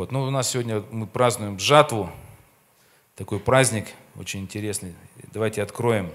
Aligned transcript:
Вот. 0.00 0.12
Ну, 0.12 0.22
у 0.22 0.30
нас 0.30 0.48
сегодня 0.48 0.82
мы 0.92 1.06
празднуем 1.06 1.58
жатву, 1.58 2.10
такой 3.16 3.38
праздник 3.38 3.84
очень 4.16 4.40
интересный. 4.40 4.94
Давайте 5.30 5.62
откроем 5.62 6.10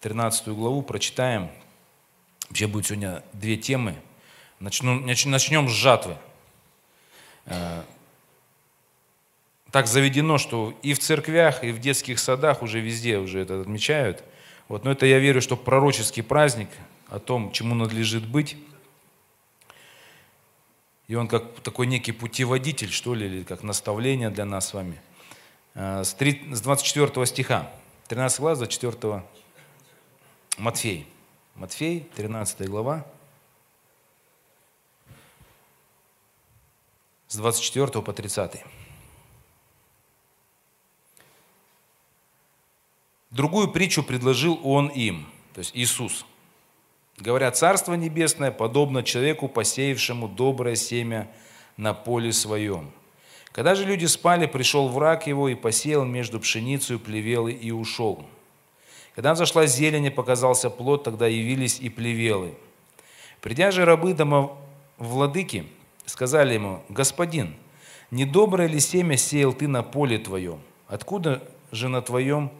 13 0.00 0.48
главу, 0.48 0.80
прочитаем. 0.80 1.50
Вообще 2.48 2.66
будет 2.66 2.86
сегодня 2.86 3.22
две 3.34 3.58
темы. 3.58 3.94
Начну, 4.58 4.98
начнем 5.00 5.68
с 5.68 5.72
жатвы. 5.72 6.16
Э, 7.44 7.82
так 9.70 9.86
заведено, 9.86 10.38
что 10.38 10.72
и 10.80 10.94
в 10.94 10.98
церквях, 10.98 11.62
и 11.62 11.72
в 11.72 11.80
детских 11.80 12.18
садах 12.18 12.62
уже 12.62 12.80
везде 12.80 13.18
уже 13.18 13.40
это 13.40 13.60
отмечают. 13.60 14.24
Вот, 14.66 14.84
но 14.84 14.92
это 14.92 15.04
я 15.04 15.18
верю, 15.18 15.42
что 15.42 15.58
пророческий 15.58 16.22
праздник 16.22 16.70
о 17.08 17.18
том, 17.18 17.52
чему 17.52 17.74
надлежит 17.74 18.26
быть. 18.26 18.56
И 21.06 21.14
он 21.14 21.28
как 21.28 21.60
такой 21.60 21.86
некий 21.86 22.12
путеводитель, 22.12 22.90
что 22.90 23.14
ли, 23.14 23.26
или 23.26 23.42
как 23.42 23.62
наставление 23.62 24.30
для 24.30 24.44
нас 24.44 24.68
с 24.68 24.74
вами. 24.74 25.00
Э, 25.74 26.02
с 26.02 26.14
24 26.14 27.26
стиха, 27.26 27.70
13 28.08 28.40
глаз, 28.40 28.58
24 28.58 29.22
Матфей. 30.56 31.06
Матфей, 31.56 32.00
13 32.16 32.68
глава, 32.68 33.06
с 37.28 37.36
24 37.36 38.02
по 38.02 38.12
30. 38.12 38.64
Другую 43.30 43.70
притчу 43.70 44.02
предложил 44.02 44.60
он 44.64 44.88
им, 44.88 45.26
то 45.52 45.60
есть 45.60 45.72
Иисус– 45.74 46.24
Говорят, 47.18 47.56
Царство 47.56 47.94
Небесное 47.94 48.50
подобно 48.50 49.04
человеку, 49.04 49.48
посеявшему 49.48 50.28
доброе 50.28 50.74
семя 50.74 51.28
на 51.76 51.94
поле 51.94 52.32
своем. 52.32 52.90
Когда 53.52 53.76
же 53.76 53.84
люди 53.84 54.06
спали, 54.06 54.46
пришел 54.46 54.88
враг 54.88 55.28
его 55.28 55.48
и 55.48 55.54
посеял 55.54 56.04
между 56.04 56.40
пшеницей 56.40 56.98
плевелы 56.98 57.52
и 57.52 57.70
ушел. 57.70 58.26
Когда 59.14 59.36
зашла 59.36 59.66
зелень 59.66 60.06
и 60.06 60.10
показался 60.10 60.70
плод, 60.70 61.04
тогда 61.04 61.28
явились 61.28 61.78
и 61.78 61.88
плевелы. 61.88 62.56
Придя 63.40 63.70
же 63.70 63.84
рабы 63.84 64.12
дома 64.12 64.56
владыки, 64.98 65.68
сказали 66.06 66.54
ему, 66.54 66.82
«Господин, 66.88 67.54
недоброе 68.10 68.66
ли 68.66 68.80
семя 68.80 69.16
сеял 69.16 69.52
ты 69.52 69.68
на 69.68 69.84
поле 69.84 70.18
твоем? 70.18 70.60
Откуда 70.88 71.44
же 71.70 71.88
на 71.88 72.02
твоем, 72.02 72.50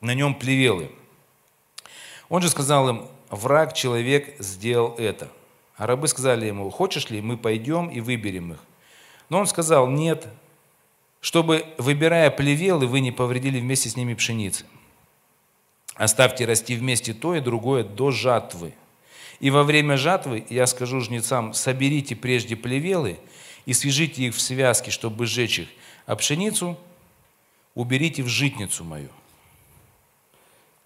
на 0.00 0.14
нем 0.14 0.36
плевелы?» 0.36 0.92
Он 2.28 2.40
же 2.40 2.48
сказал 2.50 2.88
им, 2.88 3.08
враг, 3.36 3.74
человек 3.74 4.34
сделал 4.38 4.94
это. 4.98 5.28
А 5.76 5.86
рабы 5.86 6.08
сказали 6.08 6.46
ему, 6.46 6.70
хочешь 6.70 7.10
ли, 7.10 7.20
мы 7.20 7.36
пойдем 7.36 7.88
и 7.88 8.00
выберем 8.00 8.52
их. 8.52 8.58
Но 9.28 9.38
он 9.38 9.46
сказал, 9.46 9.88
нет, 9.88 10.26
чтобы, 11.20 11.66
выбирая 11.78 12.30
плевелы, 12.30 12.86
вы 12.86 13.00
не 13.00 13.12
повредили 13.12 13.60
вместе 13.60 13.88
с 13.88 13.96
ними 13.96 14.14
пшеницы. 14.14 14.64
Оставьте 15.94 16.44
расти 16.44 16.76
вместе 16.76 17.14
то 17.14 17.34
и 17.34 17.40
другое 17.40 17.84
до 17.84 18.10
жатвы. 18.10 18.74
И 19.40 19.50
во 19.50 19.64
время 19.64 19.96
жатвы 19.96 20.46
я 20.48 20.66
скажу 20.66 21.00
жнецам, 21.00 21.52
соберите 21.52 22.16
прежде 22.16 22.56
плевелы 22.56 23.18
и 23.64 23.72
свяжите 23.72 24.22
их 24.24 24.34
в 24.34 24.40
связки, 24.40 24.90
чтобы 24.90 25.26
сжечь 25.26 25.58
их, 25.60 25.68
а 26.06 26.16
пшеницу 26.16 26.78
уберите 27.74 28.22
в 28.22 28.28
житницу 28.28 28.84
мою. 28.84 29.10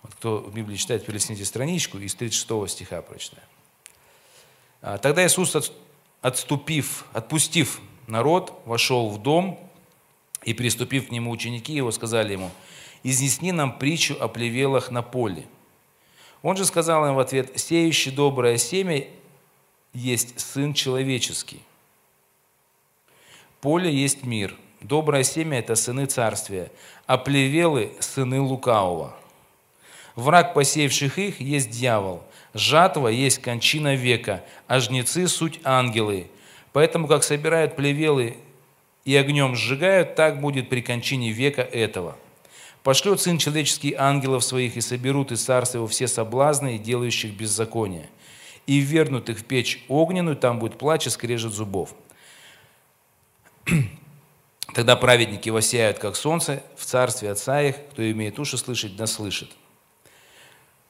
Кто 0.02 0.38
в 0.38 0.54
Библии 0.54 0.76
читает, 0.76 1.04
перелистните 1.04 1.44
страничку, 1.44 1.98
из 1.98 2.14
36 2.14 2.72
стиха 2.72 3.02
прочитаем. 3.02 3.46
А, 4.82 4.98
тогда 4.98 5.26
Иисус, 5.26 5.72
отступив, 6.22 7.04
отпустив 7.12 7.80
народ, 8.06 8.60
вошел 8.64 9.10
в 9.10 9.22
дом, 9.22 9.58
и, 10.42 10.54
приступив 10.54 11.08
к 11.08 11.10
нему 11.10 11.30
ученики 11.30 11.74
его, 11.74 11.90
сказали 11.90 12.32
ему, 12.32 12.50
«Изнесни 13.02 13.52
нам 13.52 13.78
притчу 13.78 14.16
о 14.18 14.28
плевелах 14.28 14.90
на 14.90 15.02
поле». 15.02 15.46
Он 16.42 16.56
же 16.56 16.64
сказал 16.64 17.06
им 17.06 17.14
в 17.14 17.18
ответ, 17.18 17.58
«Сеющий 17.58 18.10
доброе 18.10 18.56
семя 18.56 19.06
есть 19.92 20.38
Сын 20.40 20.72
Человеческий. 20.72 21.60
Поле 23.60 23.92
есть 23.94 24.24
мир. 24.24 24.56
Доброе 24.80 25.24
семя– 25.24 25.58
это 25.60 25.74
сыны 25.74 26.06
царствия, 26.06 26.72
а 27.06 27.18
плевелы– 27.18 27.92
сыны 28.00 28.40
лукавого. 28.40 29.14
Враг, 30.16 30.54
посеявших 30.54 31.18
их, 31.18 31.40
есть 31.40 31.70
дьявол. 31.70 32.22
Жатва 32.52 33.08
есть 33.08 33.40
кончина 33.40 33.94
века, 33.94 34.44
а 34.66 34.80
жнецы– 34.80 35.28
суть 35.28 35.60
ангелы. 35.64 36.28
Поэтому, 36.72 37.06
как 37.06 37.22
собирают 37.22 37.76
плевелы 37.76 38.36
и 39.04 39.16
огнем 39.16 39.54
сжигают, 39.54 40.14
так 40.14 40.40
будет 40.40 40.68
при 40.68 40.80
кончине 40.80 41.30
века 41.30 41.62
этого. 41.62 42.16
Пошлет 42.82 43.20
Сын 43.20 43.38
Человеческий 43.38 43.94
ангелов 43.94 44.42
своих, 44.42 44.76
и 44.76 44.80
соберут 44.80 45.32
из 45.32 45.44
царства 45.44 45.78
его 45.78 45.86
все 45.86 46.08
соблазны 46.08 46.78
делающих 46.78 47.32
беззаконие. 47.32 48.08
И 48.66 48.78
вернут 48.78 49.28
их 49.28 49.40
в 49.40 49.44
печь 49.44 49.84
огненную, 49.88 50.36
там 50.36 50.58
будет 50.58 50.78
плач 50.78 51.06
и 51.06 51.10
скрежет 51.10 51.52
зубов. 51.52 51.94
Тогда 54.74 54.96
праведники 54.96 55.50
воссияют, 55.50 55.98
как 55.98 56.16
солнце, 56.16 56.62
в 56.76 56.84
царстве 56.84 57.30
Отца 57.30 57.62
их, 57.62 57.76
кто 57.90 58.08
имеет 58.10 58.38
уши 58.38 58.56
слышать, 58.56 58.96
да 58.96 59.06
слышит. 59.06 59.50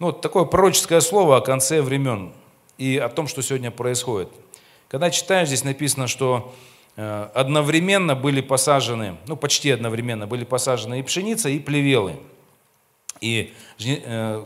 Ну, 0.00 0.12
такое 0.12 0.46
пророческое 0.46 1.00
слово 1.00 1.36
о 1.36 1.40
конце 1.42 1.82
времен 1.82 2.32
и 2.78 2.96
о 2.96 3.10
том, 3.10 3.28
что 3.28 3.42
сегодня 3.42 3.70
происходит. 3.70 4.30
Когда 4.88 5.10
читаешь, 5.10 5.48
здесь 5.48 5.62
написано, 5.62 6.06
что 6.06 6.54
э, 6.96 7.28
одновременно 7.34 8.16
были 8.16 8.40
посажены, 8.40 9.18
ну 9.26 9.36
почти 9.36 9.70
одновременно 9.70 10.26
были 10.26 10.44
посажены 10.44 11.00
и 11.00 11.02
пшеница, 11.02 11.50
и 11.50 11.58
плевелы. 11.58 12.16
И 13.20 13.52
э, 13.78 14.44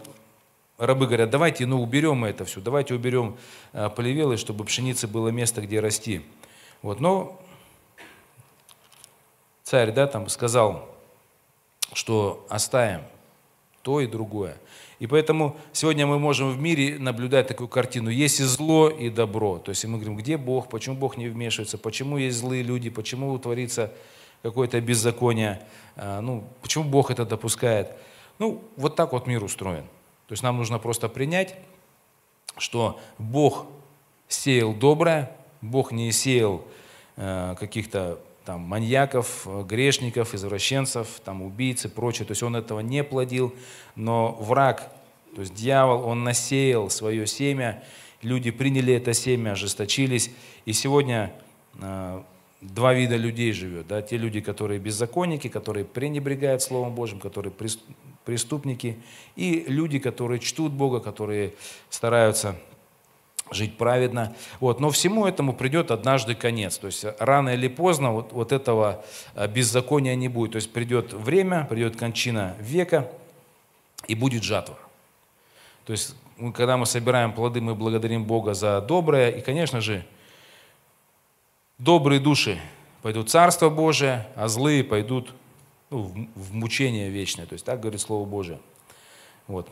рабы 0.76 1.06
говорят, 1.06 1.31
давайте 1.31 1.66
ну, 1.66 1.81
уберем 1.81 2.25
это 2.25 2.44
все, 2.44 2.60
давайте 2.60 2.94
уберем 2.94 3.37
э, 3.75 3.88
плевелы, 3.94 4.38
чтобы 4.38 4.64
пшенице 4.64 5.06
было 5.06 5.28
место, 5.28 5.60
где 5.60 5.78
расти. 5.78 6.22
Вот, 6.82 6.98
но 6.98 7.41
царь 9.62 9.93
да, 9.93 10.09
там 10.09 10.28
сказал, 10.28 10.88
что 11.93 12.44
оставим 12.48 13.03
то 13.82 14.00
и 14.00 14.09
другое. 14.09 14.56
И 14.99 15.06
поэтому 15.06 15.56
сегодня 15.72 16.06
мы 16.06 16.19
можем 16.19 16.50
в 16.50 16.60
мире 16.60 16.99
наблюдать 16.99 17.49
такую 17.49 17.69
картину. 17.69 18.10
Есть 18.10 18.41
и 18.41 18.44
зло, 18.44 18.88
и 18.88 19.10
добро. 19.10 19.59
То 19.59 19.71
есть 19.71 19.84
мы 19.84 19.99
говорим, 19.99 20.16
где 20.16 20.37
Бог, 20.37 20.69
почему 20.69 20.97
Бог 20.97 21.16
не 21.16 21.28
вмешивается, 21.28 21.78
почему 21.78 22.16
есть 22.16 22.38
злые 22.38 22.62
люди, 22.62 22.91
почему 22.91 23.37
творится 23.38 23.93
какое-то 24.43 24.81
беззаконие, 24.81 25.62
а, 25.97 26.21
ну, 26.21 26.44
почему 26.60 26.84
Бог 26.84 27.10
это 27.10 27.25
допускает. 27.25 27.93
Ну, 28.38 28.62
вот 28.77 28.94
так 28.94 29.12
вот 29.12 29.27
мир 29.27 29.43
устроен. 29.43 29.84
То 30.28 30.32
есть 30.32 30.43
нам 30.43 30.56
нужно 30.56 30.78
просто 30.78 31.09
принять, 31.09 31.55
что 32.59 33.00
Бог 33.19 33.66
сеял 34.28 34.72
доброе, 34.72 35.31
Бог 35.61 35.93
не 35.93 36.12
сеял 36.12 36.65
э, 37.16 37.55
каких-то 37.59 38.19
там, 38.44 38.60
маньяков, 38.60 39.47
грешников, 39.66 40.34
извращенцев, 40.34 41.21
там, 41.25 41.43
убийц 41.43 41.84
и 41.84 41.88
прочее. 41.88 42.27
То 42.27 42.32
есть 42.32 42.43
он 42.43 42.56
этого 42.56 42.81
не 42.81 43.03
плодил, 43.03 43.55
но 43.97 44.32
враг, 44.41 44.93
то 45.34 45.41
есть 45.41 45.55
дьявол, 45.55 46.06
он 46.06 46.25
насеял 46.25 46.91
свое 46.91 47.27
семя, 47.27 47.82
люди 48.22 48.50
приняли 48.50 48.94
это 48.94 49.15
семя, 49.15 49.53
ожесточились. 49.53 50.31
И 50.65 50.72
сегодня 50.72 51.32
э, 51.81 52.22
два 52.60 52.94
вида 52.94 53.16
людей 53.16 53.53
живет. 53.53 53.87
Да? 53.87 54.03
Те 54.03 54.16
люди, 54.16 54.41
которые 54.41 54.78
беззаконники, 54.78 55.49
которые 55.49 55.84
пренебрегают 55.84 56.62
Словом 56.62 56.94
Божьим, 56.94 57.21
которые 57.21 57.53
преступники, 58.25 58.97
и 59.37 59.65
люди, 59.69 59.99
которые 59.99 60.38
чтут 60.38 60.72
Бога, 60.72 61.00
которые 61.00 61.55
стараются 61.91 62.56
жить 63.50 63.77
праведно. 63.77 64.34
Вот. 64.60 64.81
Но 64.81 64.91
всему 64.91 65.27
этому 65.27 65.53
придет 65.53 65.91
однажды 65.91 66.34
конец. 66.34 66.78
То 66.78 66.87
есть 66.87 67.05
рано 67.19 67.50
или 67.50 67.69
поздно 67.69 68.12
вот, 68.12 68.32
вот 68.32 68.53
этого 68.53 69.05
э, 69.35 69.46
беззакония 69.49 70.14
не 70.14 70.29
будет. 70.29 70.52
То 70.52 70.56
есть 70.56 70.73
придет 70.73 71.12
время, 71.12 71.67
придет 71.69 71.96
кончина 71.96 72.56
века, 72.58 73.11
и 74.06 74.14
будет 74.14 74.43
жатва. 74.43 74.79
То 75.85 75.93
есть 75.93 76.14
когда 76.55 76.76
мы 76.76 76.87
собираем 76.87 77.32
плоды, 77.32 77.61
мы 77.61 77.75
благодарим 77.75 78.25
Бога 78.25 78.55
за 78.55 78.81
доброе. 78.81 79.31
И, 79.31 79.41
конечно 79.41 79.81
же, 79.81 80.05
добрые 81.79 82.20
души 82.20 82.58
пойдут 83.02 83.29
в 83.29 83.31
Царство 83.31 83.70
Божие, 83.70 84.26
а 84.35 84.49
злые 84.49 84.82
пойдут 84.82 85.32
ну, 85.90 86.29
в 86.35 86.55
мучение 86.55 87.11
вечное. 87.11 87.47
То 87.47 87.52
есть 87.52 87.64
так 87.64 87.81
говорит 87.81 88.00
Слово 88.00 88.26
Божие. 88.26 88.58
Вот. 89.47 89.69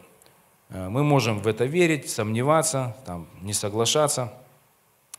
Э, 0.73 0.89
мы 0.89 1.05
можем 1.05 1.39
в 1.39 1.47
это 1.47 1.65
верить, 1.65 2.11
сомневаться, 2.11 2.97
там, 3.05 3.29
не 3.43 3.53
соглашаться, 3.53 4.33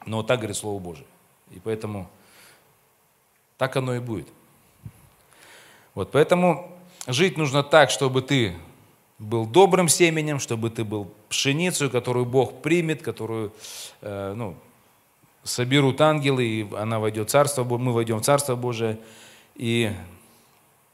но 0.06 0.24
так 0.24 0.40
говорит 0.40 0.58
Слово 0.58 0.80
Божие. 0.80 1.06
И 1.52 1.60
поэтому 1.60 2.10
так 3.58 3.78
оно 3.78 3.96
и 3.96 4.00
будет. 4.00 4.28
Вот, 5.94 6.12
поэтому 6.12 6.76
жить 7.08 7.38
нужно 7.38 7.62
так, 7.64 7.92
чтобы 7.92 8.24
ты 8.24 8.56
был 9.20 9.46
добрым 9.46 9.88
семенем, 9.88 10.40
чтобы 10.40 10.72
ты 10.72 10.84
был 10.84 11.14
пшеницей, 11.30 11.90
которую 11.90 12.26
Бог 12.26 12.62
примет, 12.62 13.04
которую, 13.04 13.54
э, 14.02 14.34
ну, 14.36 14.56
соберут 15.44 16.02
ангелы, 16.02 16.46
и 16.46 16.76
она 16.76 17.00
войдет 17.00 17.28
в 17.28 17.32
Царство 17.32 17.64
мы 17.64 17.94
войдем 17.94 18.20
в 18.20 18.24
Царство 18.24 18.56
Божие, 18.56 18.98
и 19.56 19.92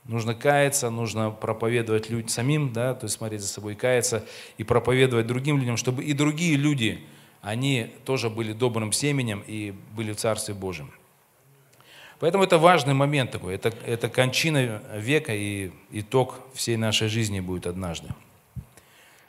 нужно 0.09 0.33
каяться, 0.33 0.89
нужно 0.89 1.29
проповедовать 1.29 2.09
людям 2.09 2.29
самим, 2.29 2.73
да, 2.73 2.93
то 2.95 3.05
есть 3.05 3.15
смотреть 3.15 3.41
за 3.41 3.47
собой, 3.47 3.75
каяться 3.75 4.25
и 4.57 4.63
проповедовать 4.63 5.27
другим 5.27 5.59
людям, 5.59 5.77
чтобы 5.77 6.03
и 6.03 6.13
другие 6.13 6.57
люди, 6.57 7.03
они 7.41 7.93
тоже 8.05 8.29
были 8.29 8.53
добрым 8.53 8.91
семенем 8.91 9.43
и 9.45 9.73
были 9.95 10.11
в 10.11 10.17
Царстве 10.17 10.53
Божьем. 10.53 10.91
Поэтому 12.19 12.43
это 12.43 12.57
важный 12.57 12.93
момент 12.93 13.31
такой, 13.31 13.55
это, 13.55 13.69
это 13.85 14.09
кончина 14.09 14.81
века 14.95 15.33
и 15.33 15.71
итог 15.91 16.41
всей 16.53 16.75
нашей 16.75 17.07
жизни 17.07 17.39
будет 17.39 17.67
однажды. 17.67 18.09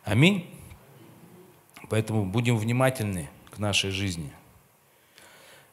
Аминь. 0.03 0.47
Поэтому 1.88 2.25
будем 2.25 2.56
внимательны 2.56 3.29
к 3.50 3.59
нашей 3.59 3.91
жизни. 3.91 4.33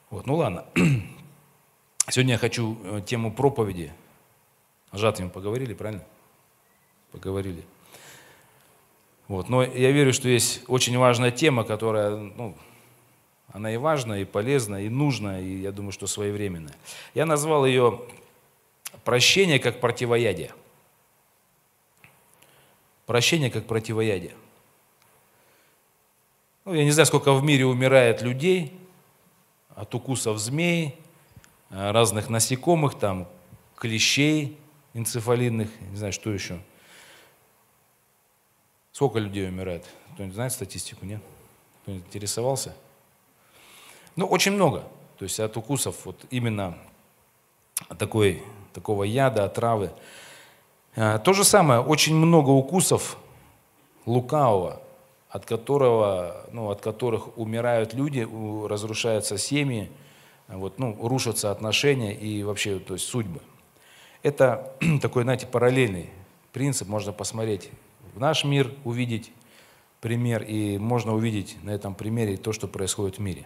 Вот, 0.09 0.27
ну 0.27 0.35
ладно. 0.35 0.65
Сегодня 2.09 2.33
я 2.33 2.37
хочу 2.37 2.77
э, 2.83 3.01
тему 3.05 3.31
проповеди. 3.31 3.93
О 4.97 4.99
жатве 4.99 5.29
поговорили, 5.29 5.75
правильно? 5.75 6.03
Поговорили. 7.11 7.63
Вот, 9.27 9.47
но 9.47 9.61
я 9.61 9.91
верю, 9.91 10.11
что 10.11 10.27
есть 10.27 10.63
очень 10.67 10.97
важная 10.97 11.29
тема, 11.29 11.63
которая, 11.63 12.15
ну, 12.15 12.57
она 13.53 13.71
и 13.71 13.77
важна, 13.77 14.17
и 14.17 14.25
полезна, 14.25 14.83
и 14.83 14.89
нужна, 14.89 15.39
и 15.39 15.57
я 15.57 15.71
думаю, 15.71 15.91
что 15.91 16.07
своевременная. 16.07 16.73
Я 17.13 17.27
назвал 17.27 17.67
ее 17.67 18.01
«Прощение 19.03 19.59
как 19.59 19.79
противоядие». 19.79 20.51
Прощение 23.05 23.51
как 23.51 23.67
противоядие. 23.67 24.33
Ну, 26.65 26.73
я 26.73 26.83
не 26.83 26.91
знаю, 26.91 27.05
сколько 27.05 27.33
в 27.33 27.43
мире 27.43 27.67
умирает 27.67 28.23
людей 28.23 28.73
от 29.75 29.93
укусов 29.93 30.39
змей, 30.39 30.95
э, 31.69 31.91
разных 31.91 32.29
насекомых, 32.29 32.97
там, 32.97 33.27
клещей 33.75 34.57
энцефалинных, 34.97 35.69
не 35.91 35.97
знаю, 35.97 36.11
что 36.11 36.31
еще. 36.31 36.59
Сколько 38.91 39.19
людей 39.19 39.47
умирает? 39.47 39.85
Кто-нибудь 40.13 40.35
знает 40.35 40.51
статистику, 40.51 41.05
нет? 41.05 41.21
Кто-нибудь 41.83 42.07
интересовался? 42.07 42.75
Ну, 44.15 44.25
очень 44.25 44.53
много. 44.53 44.83
То 45.17 45.23
есть 45.23 45.39
от 45.39 45.55
укусов 45.55 46.05
вот 46.05 46.25
именно 46.31 46.77
такой, 47.97 48.41
такого 48.73 49.03
яда, 49.03 49.45
отравы. 49.45 49.91
Э, 50.95 51.19
то 51.23 51.33
же 51.33 51.43
самое, 51.43 51.79
очень 51.79 52.15
много 52.15 52.49
укусов 52.49 53.17
лукавого, 54.07 54.81
от, 55.29 55.45
которого, 55.45 56.45
ну, 56.51 56.71
от 56.71 56.81
которых 56.81 57.37
умирают 57.37 57.93
люди, 57.93 58.27
разрушаются 58.67 59.37
семьи, 59.37 59.91
вот, 60.47 60.79
ну, 60.79 60.97
рушатся 61.07 61.51
отношения 61.51 62.15
и 62.15 62.41
вообще 62.41 62.79
то 62.79 62.93
есть 62.93 63.05
судьбы. 63.05 63.41
Это 64.23 64.73
такой, 65.01 65.23
знаете, 65.23 65.47
параллельный 65.47 66.09
принцип, 66.53 66.87
можно 66.87 67.13
посмотреть 67.13 67.69
в 68.13 68.19
наш 68.19 68.43
мир, 68.43 68.73
увидеть 68.83 69.31
пример, 70.01 70.43
и 70.43 70.77
можно 70.77 71.13
увидеть 71.13 71.57
на 71.63 71.71
этом 71.71 71.95
примере 71.95 72.37
то, 72.37 72.53
что 72.53 72.67
происходит 72.67 73.17
в 73.17 73.21
мире. 73.21 73.45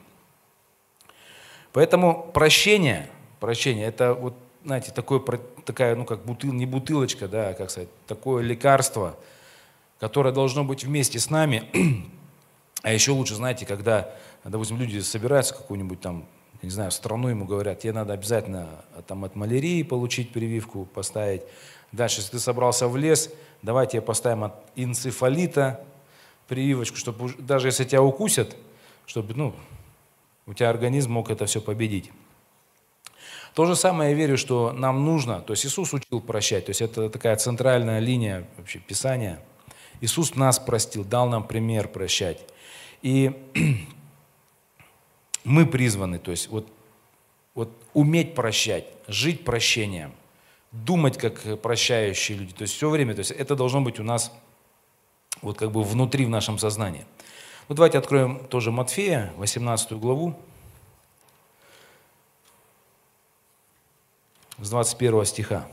Поэтому 1.74 2.30
прощение, 2.34 3.10
прощение, 3.40 3.86
это 3.86 4.14
вот, 4.14 4.36
знаете, 4.66 4.92
такое, 4.92 5.22
такая, 5.66 5.96
ну, 5.96 6.06
как 6.06 6.26
бутыл, 6.26 6.52
не 6.52 6.66
бутылочка, 6.66 7.28
да, 7.28 7.50
а, 7.50 7.54
как 7.54 7.70
сказать, 7.70 7.90
такое 8.08 8.44
лекарство– 8.44 9.18
которое 10.02 10.34
должно 10.34 10.64
быть 10.64 10.84
вместе 10.84 11.20
с 11.20 11.30
нами. 11.30 11.64
А 12.84 12.92
еще 12.92 13.12
лучше, 13.12 13.36
знаете, 13.36 13.68
когда, 13.68 14.12
допустим, 14.44 14.80
люди 14.80 14.98
собираются 15.02 15.54
какую-нибудь 15.54 16.02
там, 16.02 16.26
не 16.62 16.70
знаю, 16.70 16.92
страну, 16.92 17.30
ему 17.30 17.46
говорят, 17.46 17.80
тебе 17.80 17.94
надо 17.94 18.14
обязательно 18.14 18.70
там, 19.08 19.24
от 19.26 19.36
малярии 19.36 19.84
получить 19.84 20.32
прививку, 20.32 20.86
поставить. 20.86 21.42
Дальше, 21.92 22.22
если 22.22 22.32
ты 22.32 22.40
собрался 22.40 22.88
в 22.88 22.96
лес, 22.98 23.30
давайте 23.62 23.94
тебе 23.94 24.02
поставим 24.02 24.46
от 24.46 24.54
энцефалита 24.76 25.84
прививочку, 26.48 26.98
чтобы 26.98 27.34
даже 27.40 27.68
если 27.68 27.84
тебя 27.84 28.04
укусят, 28.04 28.56
чтобы 29.06 29.34
ну, 29.34 29.56
у 30.46 30.54
тебя 30.54 30.70
организм 30.70 31.12
мог 31.12 31.30
это 31.32 31.46
все 31.46 31.62
победить. 31.62 32.12
То 33.54 33.66
же 33.66 33.76
самое 33.76 34.12
я 34.12 34.16
верю, 34.16 34.38
что 34.38 34.72
нам 34.72 35.04
нужно, 35.04 35.42
то 35.42 35.52
есть 35.52 35.66
Иисус 35.66 35.94
учил 35.94 36.22
прощать, 36.22 36.66
то 36.66 36.70
есть 36.70 36.82
это 36.82 37.10
такая 37.10 37.36
центральная 37.36 38.00
линия 38.00 38.48
вообще 38.58 38.80
Писания– 38.80 39.40
Иисус 40.02 40.36
нас 40.36 40.58
простил, 40.58 41.04
дал 41.06 41.30
нам 41.30 41.44
пример 41.44 41.88
прощать. 41.88 42.40
И 43.04 43.32
мы 45.44 45.66
призваны, 45.66 46.20
то 46.20 46.32
есть 46.32 46.50
вот, 46.50 46.68
вот 47.56 47.70
уметь 47.94 48.36
прощать, 48.36 48.86
жить 49.08 49.44
прощением, 49.44 50.14
думать 50.72 51.18
как 51.18 51.62
прощающие 51.62 52.38
люди. 52.38 52.54
То 52.54 52.64
есть 52.64 52.76
все 52.76 52.90
время, 52.90 53.14
то 53.14 53.20
есть 53.20 53.32
это 53.32 53.56
должно 53.56 53.82
быть 53.82 54.00
у 54.00 54.04
нас 54.04 54.32
вот 55.42 55.58
как 55.58 55.72
бы 55.72 55.84
внутри 55.84 56.26
в 56.26 56.30
нашем 56.30 56.58
сознании. 56.60 57.06
Ну 57.68 57.76
давайте 57.76 57.98
откроем 57.98 58.46
тоже 58.48 58.72
Матфея, 58.72 59.34
18 59.38 59.94
главу, 59.94 60.38
с 64.60 64.70
21 64.70 65.26
стиха. 65.26 65.68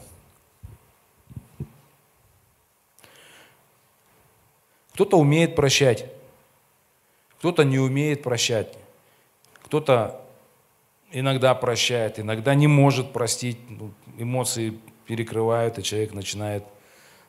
Кто-то 4.94 5.17
умеет 5.17 5.55
прощать, 5.55 6.06
кто-то 7.38 7.62
не 7.62 7.79
умеет 7.79 8.23
прощать, 8.23 8.76
кто-то 9.69 10.19
иногда 11.12 11.55
прощает, 11.55 12.19
иногда 12.19 12.55
не 12.55 12.67
может 12.67 13.12
простить, 13.12 13.59
ну, 13.69 13.93
эмоции 14.17 14.79
перекрывают, 15.05 15.79
и 15.79 15.82
человек 15.82 16.15
начинает 16.15 16.65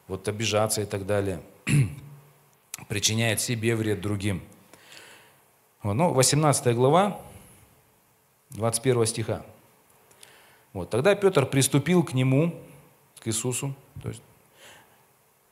вот 0.07 0.25
обижаться 0.29 0.81
и 0.81 0.85
так 0.85 1.05
далее, 1.05 1.41
причиняет 2.87 3.41
себе 3.41 3.75
вред 3.75 3.99
другим. 3.99 4.41
Вот, 5.83 5.95
ну, 5.95 6.13
18 6.13 6.73
глава, 6.75 7.19
21 8.51 9.05
стиха. 9.05 9.45
Вот, 10.71 10.89
тогда 10.89 11.15
Петр 11.15 11.45
приступил 11.45 12.03
к 12.03 12.13
нему, 12.13 12.55
к 13.19 13.27
Иисусу, 13.27 13.75
то 14.01 14.07
есть 14.07 14.21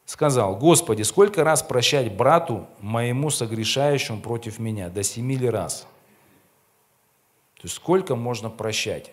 сказал, 0.05 0.55
Господи, 0.55 1.01
сколько 1.01 1.43
раз 1.43 1.61
прощать 1.61 2.15
брату 2.15 2.65
моему 2.79 3.29
согрешающему 3.29 4.21
против 4.21 4.57
меня? 4.57 4.87
До 4.87 5.03
семи 5.03 5.35
ли 5.35 5.49
раз? 5.49 5.85
То 7.57 7.63
есть 7.63 7.75
сколько 7.75 8.15
можно 8.15 8.49
прощать? 8.49 9.11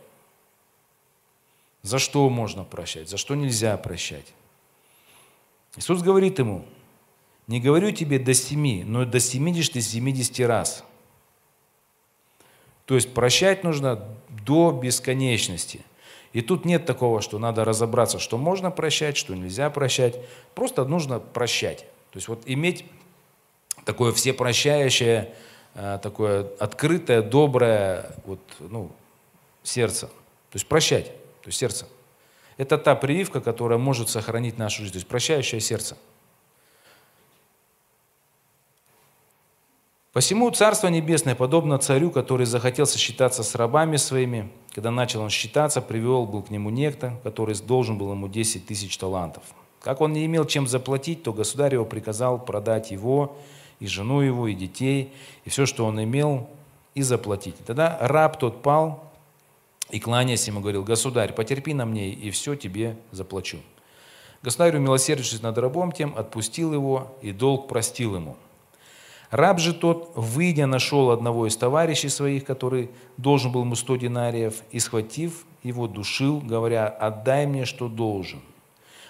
За 1.83 1.99
что 1.99 2.29
можно 2.31 2.65
прощать? 2.65 3.09
За 3.09 3.17
что 3.17 3.35
нельзя 3.35 3.77
прощать? 3.77 4.33
Иисус 5.77 6.03
говорит 6.03 6.39
ему, 6.39 6.65
не 7.47 7.61
говорю 7.61 7.91
тебе 7.91 8.19
до 8.19 8.33
семи, 8.33 8.85
но 8.85 9.05
до 9.05 9.21
семидесяти, 9.21 9.81
семидесяти 9.81 10.43
раз. 10.43 10.85
То 12.87 12.95
есть 12.95 13.13
прощать 13.13 13.65
нужно 13.65 14.07
до 14.29 14.71
бесконечности– 14.73 15.85
и 16.35 16.41
тут 16.41 16.65
нет 16.65 16.85
такого, 16.85 17.23
что 17.23 17.39
надо 17.39 17.65
разобраться, 17.65 18.19
что 18.19 18.37
можно 18.37 18.73
прощать, 18.73 19.17
что 19.17 19.37
нельзя 19.37 19.71
прощать. 19.71 20.17
Просто 20.57 20.85
нужно 20.85 21.21
прощать. 21.21 21.87
То 22.11 22.17
есть 22.17 22.27
вот 22.27 22.43
иметь 22.47 22.85
такое 23.85 24.13
всепрощающее, 24.13 25.33
такое 25.75 26.47
открытое, 26.59 27.23
доброе 27.23 28.15
вот, 28.25 28.41
ну, 28.61 28.91
сердце. 29.63 30.07
То 30.07 30.57
есть 30.57 30.67
прощать, 30.67 31.07
то 31.07 31.49
есть 31.49 31.59
сердце. 31.59 31.87
Это 32.57 32.79
та 32.79 32.95
прививка, 32.95 33.41
которая 33.41 33.79
может 33.79 34.09
сохранить 34.09 34.59
нашу 34.59 34.83
жизнь, 34.83 34.93
то 34.93 34.99
есть 34.99 35.09
прощающее 35.09 35.61
сердце. 35.61 35.97
Посему 40.13 40.49
Царство 40.53 40.87
Небесное 40.87 41.35
подобно 41.35 41.77
царю, 41.79 42.13
который 42.13 42.47
захотел 42.47 42.87
сосчитаться 42.87 43.43
с 43.43 43.57
рабами 43.57 43.97
своими. 43.97 44.53
Когда 44.73 44.93
начал 44.93 45.23
он 45.23 45.29
считаться, 45.29 45.83
привел 45.83 46.25
был 46.25 46.45
к 46.45 46.51
нему 46.51 46.71
некто, 46.71 47.19
который 47.25 47.57
должен 47.57 47.99
был 47.99 48.13
ему 48.13 48.29
10 48.29 48.65
тысяч 48.65 48.97
талантов. 48.97 49.43
Как 49.81 50.01
он 50.01 50.13
не 50.13 50.25
имел 50.27 50.45
чем 50.45 50.69
заплатить, 50.69 51.25
то 51.25 51.33
государь 51.33 51.75
его 51.75 51.85
приказал 51.85 52.39
продать 52.39 52.93
его, 52.93 53.37
и 53.81 53.87
жену 53.87 54.21
его, 54.21 54.49
и 54.49 54.55
детей, 54.55 55.13
и 55.45 55.51
все, 55.51 55.67
что 55.67 55.85
он 55.85 56.03
имел, 56.03 56.49
и 56.95 57.03
заплатить. 57.03 57.57
Тогда 57.67 57.99
раб 58.01 58.39
тот 58.39 58.63
пал 58.63 59.13
и, 59.91 60.01
кланяясь 60.01 60.47
ему, 60.47 60.61
говорил, 60.61 60.85
«Государь, 60.85 61.33
потерпи 61.33 61.75
на 61.75 61.87
мне, 61.87 62.11
и 62.11 62.31
все 62.31 62.55
тебе 62.55 62.97
заплачу». 63.11 63.59
Государь, 64.43 64.77
умилосердившись 64.77 65.43
над 65.43 65.57
рабом 65.59 65.93
тем, 65.93 66.15
отпустил 66.17 66.73
его, 66.73 67.17
и 67.23 67.33
долг 67.33 67.69
простил 67.69 68.17
ему– 68.17 68.37
Раб 69.35 69.59
же 69.59 69.75
тот, 69.75 70.13
выйдя, 70.15 70.67
нашел 70.67 71.11
одного 71.11 71.49
из 71.49 71.57
товарищей 71.57 72.09
своих, 72.09 72.45
который 72.45 72.89
должен 73.17 73.51
был 73.51 73.63
ему 73.63 73.75
сто 73.75 73.97
динариев, 73.97 74.63
и, 74.71 74.79
схватив 74.79 75.45
его, 75.65 75.89
душил, 75.89 76.41
говоря, 76.41 76.87
«Отдай 76.87 77.45
мне, 77.45 77.65
что 77.65 77.89
должен». 77.89 78.41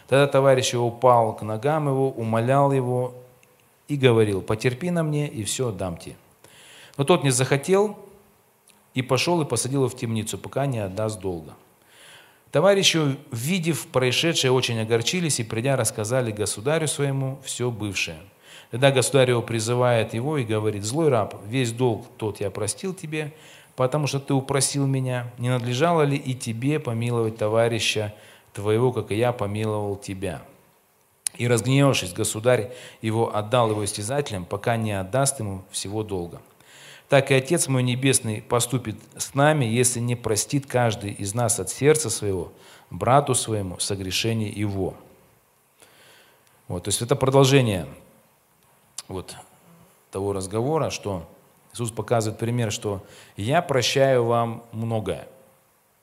Тогда 0.09 0.27
товарищ 0.27 0.73
его 0.73 0.87
упал 0.87 1.37
к 1.37 1.43
ногам 1.43 1.89
его, 1.89 2.11
умолял 2.11 2.73
его 2.73 3.13
и 3.89 3.97
говорил, 3.97 4.43
«Потерпи 4.43 4.91
на 4.91 5.03
мне, 5.03 5.29
и 5.29 5.45
все 5.45 5.69
отдам 5.69 5.97
тебе». 5.97 6.17
Но 6.97 7.05
тот 7.05 7.25
не 7.25 7.31
захотел, 7.31 7.99
и 8.95 9.03
пошел 9.03 9.43
и 9.43 9.45
посадил 9.45 9.81
его 9.81 9.89
в 9.89 9.97
темницу, 9.97 10.39
пока 10.39 10.67
не 10.67 10.79
отдаст 10.79 11.21
долга. 11.21 11.55
Товарищи, 12.53 13.17
увидев 13.33 13.89
происшедшее, 13.89 14.53
очень 14.53 14.79
огорчились 14.79 15.41
и, 15.41 15.45
придя, 15.45 15.75
рассказали 15.75 16.31
государю 16.31 16.87
своему 16.87 17.41
все 17.43 17.71
бывшее. 17.71 18.19
Тогда 18.71 18.93
государь 18.93 19.31
его 19.31 19.43
призывает 19.43 20.15
его 20.15 20.39
и 20.39 20.45
говорит, 20.45 20.85
«Злой 20.85 21.09
раб, 21.09 21.35
весь 21.47 21.73
долг 21.73 22.07
тот 22.17 22.41
я 22.41 22.51
простил 22.51 22.95
тебе, 22.95 23.33
потому 23.75 24.07
что 24.07 24.21
ты 24.21 24.35
упросил 24.35 24.87
меня. 24.87 25.33
Не 25.39 25.49
надлежало 25.49 26.03
ли 26.03 26.17
и 26.17 26.35
тебе 26.35 26.79
помиловать 26.79 27.37
товарища 27.37 28.15
твоего, 28.53 28.93
как 28.93 29.11
и 29.11 29.17
я 29.17 29.33
помиловал 29.33 29.97
тебя?» 29.97 30.43
И 31.37 31.49
разгневавшись, 31.49 32.13
государь 32.13 32.73
его 33.03 33.35
отдал 33.35 33.71
его 33.71 33.85
истязателям, 33.85 34.45
пока 34.45 34.77
не 34.77 34.93
отдаст 34.93 35.41
ему 35.41 35.65
всего 35.71 36.03
долга 36.03 36.41
так 37.09 37.31
и 37.31 37.35
Отец 37.35 37.69
мой 37.69 37.83
Небесный 37.83 38.43
поступит 38.43 38.97
с 39.17 39.35
нами, 39.35 39.65
если 39.65 40.01
не 40.01 40.17
простит 40.17 40.67
каждый 40.67 41.13
из 41.13 41.35
нас 41.35 41.61
от 41.61 41.71
сердца 41.71 42.11
своего, 42.11 42.53
брату 42.91 43.35
своему, 43.35 43.79
согрешение 43.79 44.51
его. 44.51 44.97
Вот, 46.67 46.85
то 46.85 46.89
есть 46.89 47.03
это 47.03 47.15
продолжение 47.15 47.87
вот 49.07 49.37
того 50.11 50.33
разговора, 50.33 50.91
что 50.91 51.29
Иисус 51.73 51.91
показывает 51.91 52.39
пример, 52.39 52.73
что 52.73 53.05
я 53.37 53.61
прощаю 53.61 54.25
вам 54.25 54.65
многое. 54.73 55.29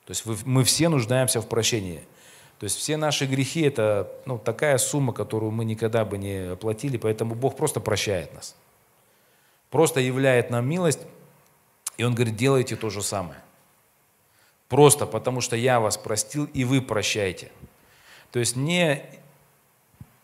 То 0.06 0.12
есть 0.12 0.26
вы, 0.26 0.38
мы 0.46 0.64
все 0.64 0.88
нуждаемся 0.88 1.42
в 1.42 1.48
прощении. 1.48 2.04
То 2.62 2.66
есть 2.66 2.78
все 2.78 2.96
наши 2.96 3.26
грехи– 3.26 3.62
это 3.64 4.10
ну, 4.26 4.38
такая 4.38 4.78
сумма, 4.78 5.12
которую 5.12 5.52
мы 5.52 5.66
никогда 5.66 6.06
бы 6.06 6.18
не 6.18 6.54
оплатили, 6.54 6.96
поэтому 6.96 7.36
Бог 7.36 7.58
просто 7.58 7.82
прощает 7.82 8.34
нас 8.34 8.56
просто 9.72 10.02
являет 10.02 10.52
нам 10.52 10.70
милость, 10.70 11.00
и 11.98 12.04
Он 12.04 12.14
говорит, 12.14 12.36
делайте 12.36 12.76
то 12.76 12.92
же 12.92 13.02
самое. 13.02 13.40
Просто 14.68 15.08
потому, 15.08 15.42
что 15.42 15.56
я 15.56 15.80
вас 15.80 15.98
простил, 15.98 16.46
и 16.54 16.64
вы 16.64 16.82
прощаете. 16.82 17.52
То 18.32 18.40
есть 18.40 18.56
не 18.56 19.04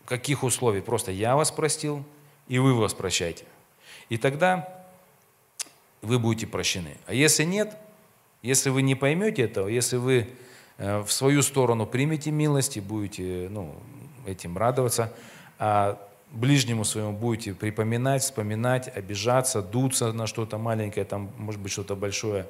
каких 0.04 0.42
условий, 0.42 0.80
просто 0.80 1.10
я 1.10 1.34
вас 1.34 1.50
простил, 1.50 2.04
и 2.46 2.58
вы 2.58 2.74
вас 2.74 2.94
прощаете. 2.94 3.44
И 4.08 4.16
тогда 4.16 4.86
вы 6.00 6.18
будете 6.18 6.46
прощены. 6.46 6.96
А 7.06 7.12
если 7.12 7.44
нет, 7.44 7.76
если 8.40 8.70
вы 8.70 8.82
не 8.82 8.94
поймете 8.94 9.42
этого, 9.42 9.68
если 9.68 9.96
вы 9.96 10.30
в 10.78 11.08
свою 11.08 11.42
сторону 11.42 11.86
примете 11.86 12.30
милость 12.30 12.76
и 12.76 12.80
будете 12.80 13.48
ну, 13.50 13.74
этим 14.26 14.56
радоваться, 14.56 15.12
а 15.58 15.98
ближнему 16.30 16.84
своему 16.84 17.12
будете 17.12 17.54
припоминать, 17.54 18.22
вспоминать, 18.22 18.88
обижаться, 18.94 19.62
дуться 19.62 20.12
на 20.12 20.26
что-то 20.26 20.58
маленькое, 20.58 21.04
там, 21.04 21.30
может 21.36 21.60
быть, 21.60 21.72
что-то 21.72 21.96
большое, 21.96 22.46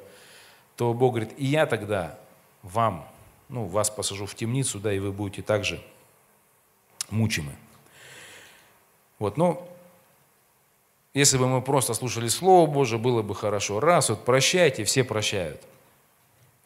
то 0.75 0.93
Бог 0.93 1.13
говорит, 1.13 1.33
и 1.37 1.45
я 1.45 1.65
тогда 1.65 2.17
вам, 2.61 3.07
ну, 3.47 3.65
вас 3.65 3.89
посажу 3.89 4.25
в 4.25 4.35
темницу, 4.35 4.79
да, 4.79 4.93
и 4.93 4.99
вы 4.99 5.11
будете 5.11 5.41
также 5.41 5.81
мучимы. 7.09 7.53
Вот, 9.17 9.37
ну, 9.37 9.67
если 11.13 11.37
бы 11.37 11.47
мы 11.47 11.61
просто 11.61 11.93
слушали 11.93 12.27
Слово 12.27 12.69
Божие, 12.69 12.99
было 12.99 13.21
бы 13.23 13.33
хорошо. 13.33 13.79
Раз, 13.79 14.09
вот 14.09 14.23
прощайте, 14.23 14.83
все 14.83 15.03
прощают. 15.03 15.61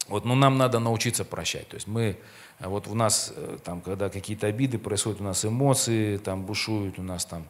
Вот, 0.08 0.26
но 0.26 0.36
нам 0.36 0.58
надо 0.58 0.80
научиться 0.80 1.24
прощать. 1.24 1.70
То 1.70 1.76
есть 1.76 1.88
мы 1.88 2.18
а 2.60 2.70
вот 2.70 2.88
у 2.88 2.96
нас, 2.96 3.34
э, 3.36 3.58
там, 3.64 3.82
когда 3.82 4.10
какие-то 4.10 4.48
обиды 4.48 4.78
происходят, 4.78 5.22
у 5.22 5.24
нас 5.24 5.44
эмоции 5.44 6.18
там 6.18 6.44
бушуют, 6.44 7.00
у 7.00 7.04
нас 7.04 7.26
там 7.26 7.46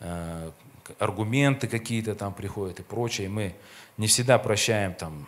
э, 0.00 0.50
аргументы 0.98 1.68
какие-то 1.68 2.14
там 2.14 2.32
приходят 2.32 2.80
и 2.80 2.82
прочее. 2.82 3.28
Мы 3.28 3.54
не 3.98 4.06
всегда 4.06 4.38
прощаем 4.38 4.94
там, 4.94 5.26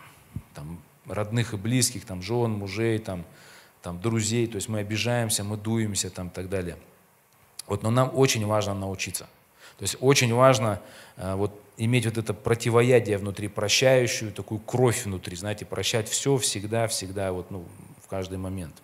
там 0.55 0.79
родных 1.05 1.53
и 1.53 1.57
близких, 1.57 2.05
там 2.05 2.21
жен, 2.21 2.51
мужей, 2.51 2.99
там, 2.99 3.25
там 3.81 4.01
друзей. 4.01 4.47
То 4.47 4.55
есть 4.55 4.69
мы 4.69 4.79
обижаемся, 4.79 5.43
мы 5.43 5.57
дуемся 5.57 6.09
там 6.09 6.29
и 6.29 6.31
так 6.31 6.49
далее. 6.49 6.77
Вот, 7.67 7.83
но 7.83 7.91
нам 7.91 8.09
очень 8.15 8.45
важно 8.45 8.73
научиться. 8.73 9.25
То 9.77 9.83
есть 9.83 9.97
очень 9.99 10.33
важно 10.33 10.81
э, 11.17 11.35
вот, 11.35 11.61
иметь 11.77 12.05
вот 12.05 12.17
это 12.17 12.33
противоядие 12.33 13.17
внутри, 13.17 13.47
прощающую 13.47 14.31
такую 14.31 14.59
кровь 14.59 15.05
внутри, 15.05 15.35
знаете, 15.35 15.65
прощать 15.65 16.09
все 16.09 16.37
всегда, 16.37 16.87
всегда, 16.87 17.31
вот, 17.31 17.51
ну, 17.51 17.65
в 18.03 18.07
каждый 18.07 18.37
момент. 18.37 18.75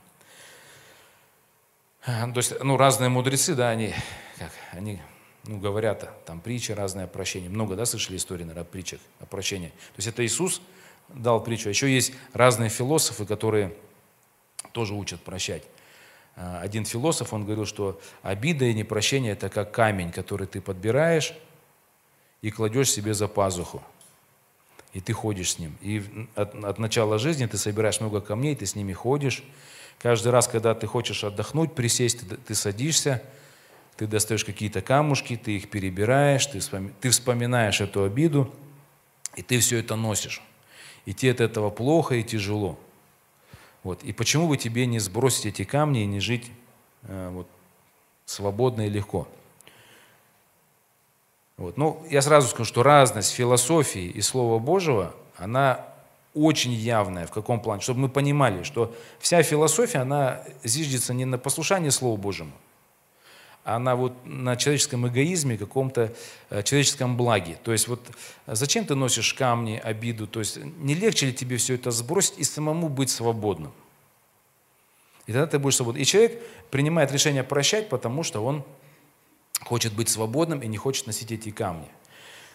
То 2.05 2.33
есть, 2.35 2.53
ну, 2.61 2.77
разные 2.77 3.09
мудрецы, 3.09 3.55
да, 3.55 3.69
они, 3.69 3.93
как, 4.37 4.51
они 4.71 4.99
ну, 5.45 5.57
говорят, 5.57 6.25
там 6.25 6.39
притчи 6.39 6.71
разные 6.71 7.05
о 7.05 7.07
прощении. 7.07 7.47
Много, 7.47 7.75
да, 7.75 7.85
слышали 7.85 8.17
истории, 8.17 8.43
наверное, 8.43 8.63
о 8.63 8.65
притчах, 8.65 8.99
о 9.19 9.25
прощении. 9.25 9.69
То 9.69 9.97
есть 9.97 10.07
это 10.07 10.25
Иисус 10.25 10.61
дал 11.09 11.41
притчу. 11.43 11.67
А 11.67 11.69
еще 11.69 11.93
есть 11.93 12.13
разные 12.33 12.69
философы, 12.69 13.25
которые 13.25 13.73
тоже 14.73 14.93
учат 14.93 15.21
прощать. 15.21 15.63
А, 16.35 16.59
один 16.61 16.85
философ, 16.85 17.33
он 17.33 17.45
говорил, 17.45 17.65
что 17.65 18.01
обида 18.21 18.65
и 18.65 18.73
непрощение– 18.73 19.31
это 19.33 19.49
как 19.49 19.71
камень, 19.71 20.11
который 20.11 20.47
ты 20.47 20.61
подбираешь 20.61 21.33
и 22.43 22.51
кладешь 22.51 22.91
себе 22.91 23.15
за 23.15 23.27
пазуху. 23.27 23.81
И 24.93 25.01
ты 25.01 25.13
ходишь 25.13 25.53
с 25.53 25.59
ним. 25.59 25.75
И 25.81 26.03
от, 26.35 26.53
от 26.63 26.77
начала 26.77 27.17
жизни 27.17 27.47
ты 27.47 27.57
собираешь 27.57 27.99
много 27.99 28.21
камней, 28.21 28.55
ты 28.55 28.67
с 28.67 28.75
ними 28.75 28.93
ходишь, 28.93 29.43
Каждый 30.03 30.33
раз, 30.33 30.49
когда 30.49 30.75
ты 30.75 30.85
хочешь 30.85 31.23
отдохнуть, 31.23 31.75
присесть, 31.75 32.27
ты, 32.27 32.35
ты 32.35 32.55
садишься, 32.55 33.23
ты 33.95 34.05
достаешь 34.05 34.43
какие-то 34.43 34.81
камушки, 34.81 35.39
ты 35.41 35.55
их 35.55 35.69
перебираешь, 35.69 36.45
ты, 36.45 36.59
ты 36.99 37.09
вспоминаешь 37.09 37.79
эту 37.79 38.03
обиду, 38.03 38.53
и 39.37 39.41
ты 39.41 39.59
все 39.59 39.79
это 39.79 39.95
носишь. 39.95 40.41
И 41.05 41.13
тебе 41.13 41.31
от 41.31 41.39
этого 41.39 41.69
плохо 41.69 42.15
и 42.15 42.23
тяжело. 42.23 42.77
Вот. 43.83 44.03
И 44.03 44.11
почему 44.11 44.49
бы 44.49 44.57
тебе 44.57 44.85
не 44.87 44.99
сбросить 44.99 45.45
эти 45.45 45.63
камни 45.63 46.03
и 46.03 46.05
не 46.05 46.19
жить 46.19 46.51
э, 47.03 47.29
вот, 47.31 47.47
свободно 48.25 48.87
и 48.87 48.89
легко? 48.89 49.25
Вот. 51.63 51.77
Ну, 51.77 52.05
я 52.09 52.21
сразу 52.21 52.49
скажу, 52.49 52.65
что 52.65 52.83
разность 52.83 53.31
философии 53.31 54.03
и 54.03 54.19
Слова 54.19 54.59
Божьего, 54.59 55.15
она 55.37 55.85
очень 56.33 56.73
явная. 56.73 57.25
В 57.25 57.31
каком 57.31 57.61
плане? 57.61 57.81
Чтобы 57.81 58.01
мы 58.01 58.09
понимали, 58.09 58.63
что 58.63 58.93
вся 59.19 59.41
философия, 59.43 59.99
она 59.99 60.43
зиждется 60.65 61.13
не 61.13 61.23
на 61.23 61.37
послушании 61.37 61.87
Слову 61.87 62.17
Божьему, 62.17 62.51
а 63.63 63.79
на, 63.79 63.95
вот, 63.95 64.11
на 64.25 64.57
человеческом 64.57 65.07
эгоизме, 65.07 65.57
каком-то 65.57 66.13
э, 66.49 66.63
человеческом 66.63 67.15
благе. 67.15 67.57
То 67.63 67.71
есть 67.71 67.87
вот 67.87 68.01
зачем 68.45 68.83
ты 68.83 68.95
носишь 68.95 69.33
камни, 69.33 69.79
обиду? 69.81 70.27
То 70.27 70.39
есть 70.41 70.57
не 70.57 70.95
легче 70.95 71.27
ли 71.27 71.33
тебе 71.33 71.55
все 71.55 71.75
это 71.75 71.91
сбросить 71.91 72.39
и 72.39 72.43
самому 72.43 72.89
быть 72.89 73.09
свободным? 73.09 73.71
И 75.27 75.31
тогда 75.31 75.47
ты 75.47 75.59
будешь 75.59 75.77
свободным. 75.77 76.01
И 76.01 76.05
человек 76.05 76.43
принимает 76.71 77.13
решение 77.13 77.45
прощать, 77.45 77.87
потому 77.87 78.23
что 78.23 78.43
он 78.43 78.65
хочет 79.65 79.93
быть 79.93 80.09
свободным 80.09 80.61
и 80.61 80.67
не 80.67 80.77
хочет 80.77 81.07
носить 81.07 81.31
эти 81.31 81.51
камни. 81.51 81.87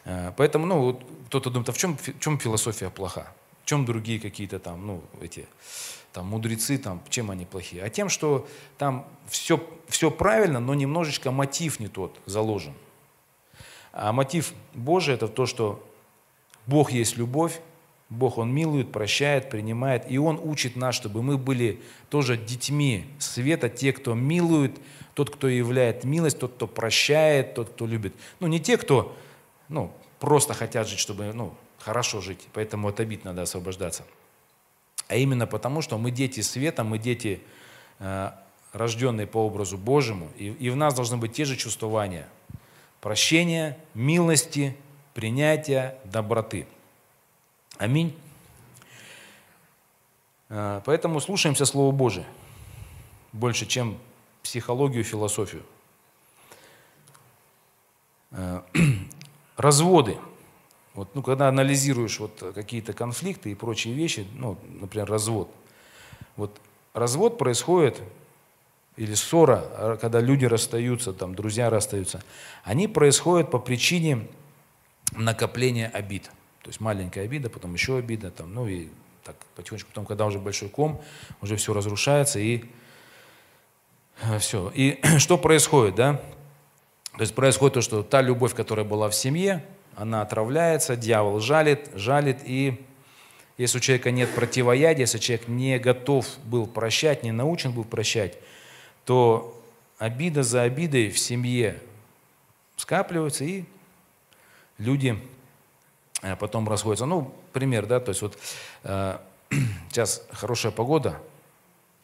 Э, 0.05 0.33
поэтому, 0.37 0.67
ну, 0.67 0.81
вот 0.81 1.05
кто-то 1.27 1.51
думает, 1.51 1.69
а 1.69 1.73
в 1.73 1.79
чем, 1.79 1.97
в 1.97 2.21
чем 2.21 2.39
философия 2.39 2.91
плоха? 2.91 3.33
чем 3.69 3.85
другие 3.85 4.19
какие-то 4.19 4.59
там, 4.59 4.87
ну, 4.87 5.03
эти, 5.21 5.47
там, 6.15 6.27
мудрецы, 6.27 6.79
там, 6.79 7.03
чем 7.11 7.31
они 7.31 7.45
плохие? 7.45 7.83
А 7.83 7.91
тем, 7.91 8.09
что 8.09 8.49
там 8.79 9.07
все, 9.29 9.63
все 9.89 10.11
правильно, 10.11 10.59
но 10.59 10.73
немножечко 10.73 11.31
мотив 11.31 11.79
не 11.79 11.89
тот 11.89 12.19
заложен. 12.25 12.73
А 13.93 14.13
мотив 14.13 14.55
Божий– 14.73 15.15
это 15.17 15.29
то, 15.29 15.45
что 15.45 15.87
Бог 16.67 16.93
есть 16.93 17.19
любовь, 17.19 17.61
Бог, 18.09 18.39
Он 18.39 18.51
милует, 18.51 18.91
прощает, 18.91 19.51
принимает, 19.51 20.11
и 20.11 20.17
Он 20.19 20.41
учит 20.43 20.75
нас, 20.75 20.95
чтобы 20.95 21.23
мы 21.23 21.37
были 21.37 21.83
тоже 22.09 22.39
детьми 22.39 23.05
света, 23.19 23.69
те, 23.69 23.93
кто 23.93 24.15
милует, 24.15 24.79
тот, 25.19 25.31
кто 25.31 25.49
являет 25.49 26.05
милость, 26.05 26.39
тот, 26.39 26.53
кто 26.53 26.69
прощает, 26.69 27.55
тот, 27.55 27.71
кто 27.71 27.89
любит. 27.89 28.15
Ну, 28.39 28.47
не 28.47 28.61
те, 28.61 28.77
кто 28.77 29.17
ну, 29.69 29.93
просто 30.21 30.55
хотят 30.55 30.87
жить, 30.87 31.01
чтобы 31.01 31.33
ну, 31.33 31.57
хорошо 31.81 32.21
жить, 32.21 32.47
поэтому 32.53 32.87
от 32.87 33.01
обид 33.01 33.25
надо 33.25 33.43
освобождаться. 33.43 34.05
А 35.09 35.17
именно 35.17 35.49
потому, 35.49 35.83
что 35.83 35.99
мы 35.99 36.13
дети 36.13 36.39
света, 36.39 36.85
мы 36.85 37.01
дети, 37.01 37.41
э, 37.99 38.31
рожденные 38.73 39.27
по 39.27 39.39
образу 39.39 39.77
Божьему, 39.77 40.31
и, 40.37 40.51
и 40.51 40.71
в 40.71 40.77
нас 40.77 40.95
должны 40.95 41.17
быть 41.17 41.33
те 41.33 41.45
же 41.45 41.57
чувствования 41.57 42.29
прощения, 43.01 43.77
милости, 43.95 44.77
принятия, 45.15 45.99
доброты. 46.05 46.65
Аминь. 47.77 48.17
Э, 50.49 50.81
поэтому 50.85 51.19
слушаемся 51.19 51.65
Слово 51.65 51.91
Божие 51.91 52.27
больше, 53.33 53.67
чем 53.67 53.99
психологию, 54.49 55.05
философию. 55.05 55.63
Э, 58.31 58.63
разводы– 59.57 60.17
вот, 60.99 61.15
ну, 61.15 61.23
когда 61.23 61.47
анализируешь 61.47 62.19
вот 62.19 62.43
какие-то 62.57 62.93
конфликты 62.93 63.53
и 63.53 63.55
прочие 63.55 63.95
вещи, 63.95 64.27
ну, 64.35 64.59
например, 64.81 65.09
развод. 65.09 65.49
Вот 66.35 66.61
развод 66.93 67.39
происходит, 67.39 68.01
или 68.97 69.15
ссора, 69.15 69.63
а, 69.65 69.97
когда 69.97 70.19
люди 70.21 70.45
расстаются, 70.45 71.13
там, 71.13 71.37
друзья 71.37 71.71
расстаются, 71.71 72.21
они 72.65 72.89
происходят 72.89 73.49
по 73.49 73.61
причине 73.61 74.27
накопления 75.13 75.87
обид. 75.87 76.25
То 76.63 76.71
есть 76.71 76.81
маленькая 76.81 77.27
обида, 77.27 77.49
потом 77.49 77.75
еще 77.75 77.99
обида, 77.99 78.33
там, 78.33 78.53
ну 78.53 78.67
и 78.67 78.89
так 79.23 79.37
потихонечку, 79.55 79.91
потом, 79.91 80.05
когда 80.05 80.27
уже 80.27 80.41
большой 80.41 80.69
ком, 80.69 81.01
уже 81.41 81.55
все 81.55 81.73
разрушается 81.73 82.41
и 82.41 82.65
все. 84.39 84.71
И 84.75 85.01
что 85.19 85.39
происходит, 85.39 85.95
да? 85.95 86.21
То 87.13 87.23
есть 87.23 87.35
происходит 87.35 87.75
то, 87.75 87.81
что 87.81 88.03
та 88.03 88.23
любовь, 88.23 88.55
которая 88.55 88.87
была 88.87 89.09
в 89.09 89.15
семье, 89.15 89.65
она 89.97 90.23
отравляется, 90.23 90.97
дьявол 90.97 91.41
жалит, 91.41 91.91
жалит, 91.95 92.39
и 92.45 92.85
если 93.57 93.79
у 93.79 93.81
человека 93.81 94.13
нет 94.13 94.33
противоядия, 94.33 95.03
если 95.03 95.19
человек 95.19 95.49
не 95.49 95.81
готов 95.81 96.27
был 96.45 96.69
прощать, 96.69 97.25
не 97.25 97.33
научен 97.33 97.73
был 97.73 97.85
прощать, 97.85 98.39
то 99.05 99.61
обида 99.99 100.45
за 100.45 100.63
обидой 100.63 101.11
в 101.11 101.19
семье 101.19 101.81
скапливается, 102.77 103.43
и 103.43 103.65
люди 104.79 105.19
э, 106.23 106.37
потом 106.37 106.69
расходятся. 106.69 107.07
Ну, 107.07 107.35
пример, 107.53 107.87
да, 107.87 107.99
то 107.99 108.11
есть 108.11 108.23
вот 108.23 108.39
э, 108.85 109.19
сейчас 109.91 110.25
хорошая 110.31 110.71
погода, 110.71 111.21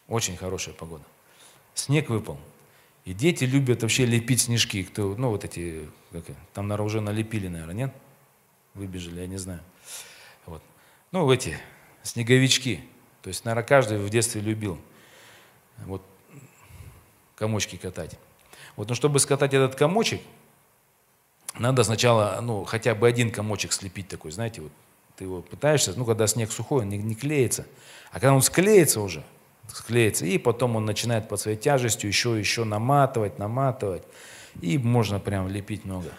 очень 0.08 0.36
хорошая 0.36 0.74
погода. 0.74 1.04
Снег 1.74 2.08
выпал. 2.08 2.38
И 3.04 3.12
дети 3.12 3.44
любят 3.44 3.82
вообще 3.82 4.06
лепить 4.06 4.42
снежки. 4.42 4.82
Кто, 4.84 5.14
ну, 5.16 5.30
вот 5.30 5.44
эти, 5.44 5.88
как, 6.12 6.24
там, 6.54 6.68
наверное, 6.68 6.86
уже 6.86 7.00
налепили, 7.00 7.48
наверное, 7.48 7.74
нет? 7.74 7.94
Выбежали, 8.74 9.20
я 9.20 9.26
не 9.26 9.36
знаю. 9.36 9.60
Вот. 10.46 10.62
Ну, 11.12 11.30
эти 11.30 11.58
снеговички. 12.02 12.80
То 13.22 13.28
есть, 13.28 13.44
наверное, 13.44 13.66
каждый 13.66 13.98
в 13.98 14.08
детстве 14.08 14.40
любил 14.40 14.78
вот 15.86 16.02
комочки 17.36 17.76
катать. 17.76 18.18
Вот, 18.76 18.88
но 18.88 18.94
чтобы 18.94 19.18
скатать 19.18 19.54
этот 19.54 19.74
комочек, 19.74 20.20
надо 21.58 21.84
сначала, 21.84 22.40
ну, 22.42 22.64
хотя 22.64 22.94
бы 22.94 23.06
один 23.06 23.30
комочек 23.30 23.72
слепить 23.72 24.08
такой, 24.08 24.32
знаете, 24.32 24.60
вот 24.62 24.72
ты 25.16 25.24
его 25.24 25.42
пытаешься, 25.42 25.94
ну, 25.96 26.04
когда 26.04 26.26
снег 26.26 26.50
сухой, 26.50 26.82
он 26.82 26.88
не, 26.88 26.98
не 26.98 27.14
клеится. 27.14 27.66
А 28.10 28.14
когда 28.14 28.34
он 28.34 28.42
склеится 28.42 29.00
уже, 29.00 29.22
склеится, 29.68 30.26
и 30.26 30.38
потом 30.38 30.76
он 30.76 30.84
начинает 30.84 31.28
под 31.28 31.40
своей 31.40 31.56
тяжестью 31.56 32.08
еще, 32.08 32.38
еще 32.38 32.64
наматывать, 32.64 33.38
наматывать, 33.38 34.02
и 34.60 34.78
можно 34.78 35.20
прям 35.20 35.48
лепить 35.48 35.84
много. 35.84 36.10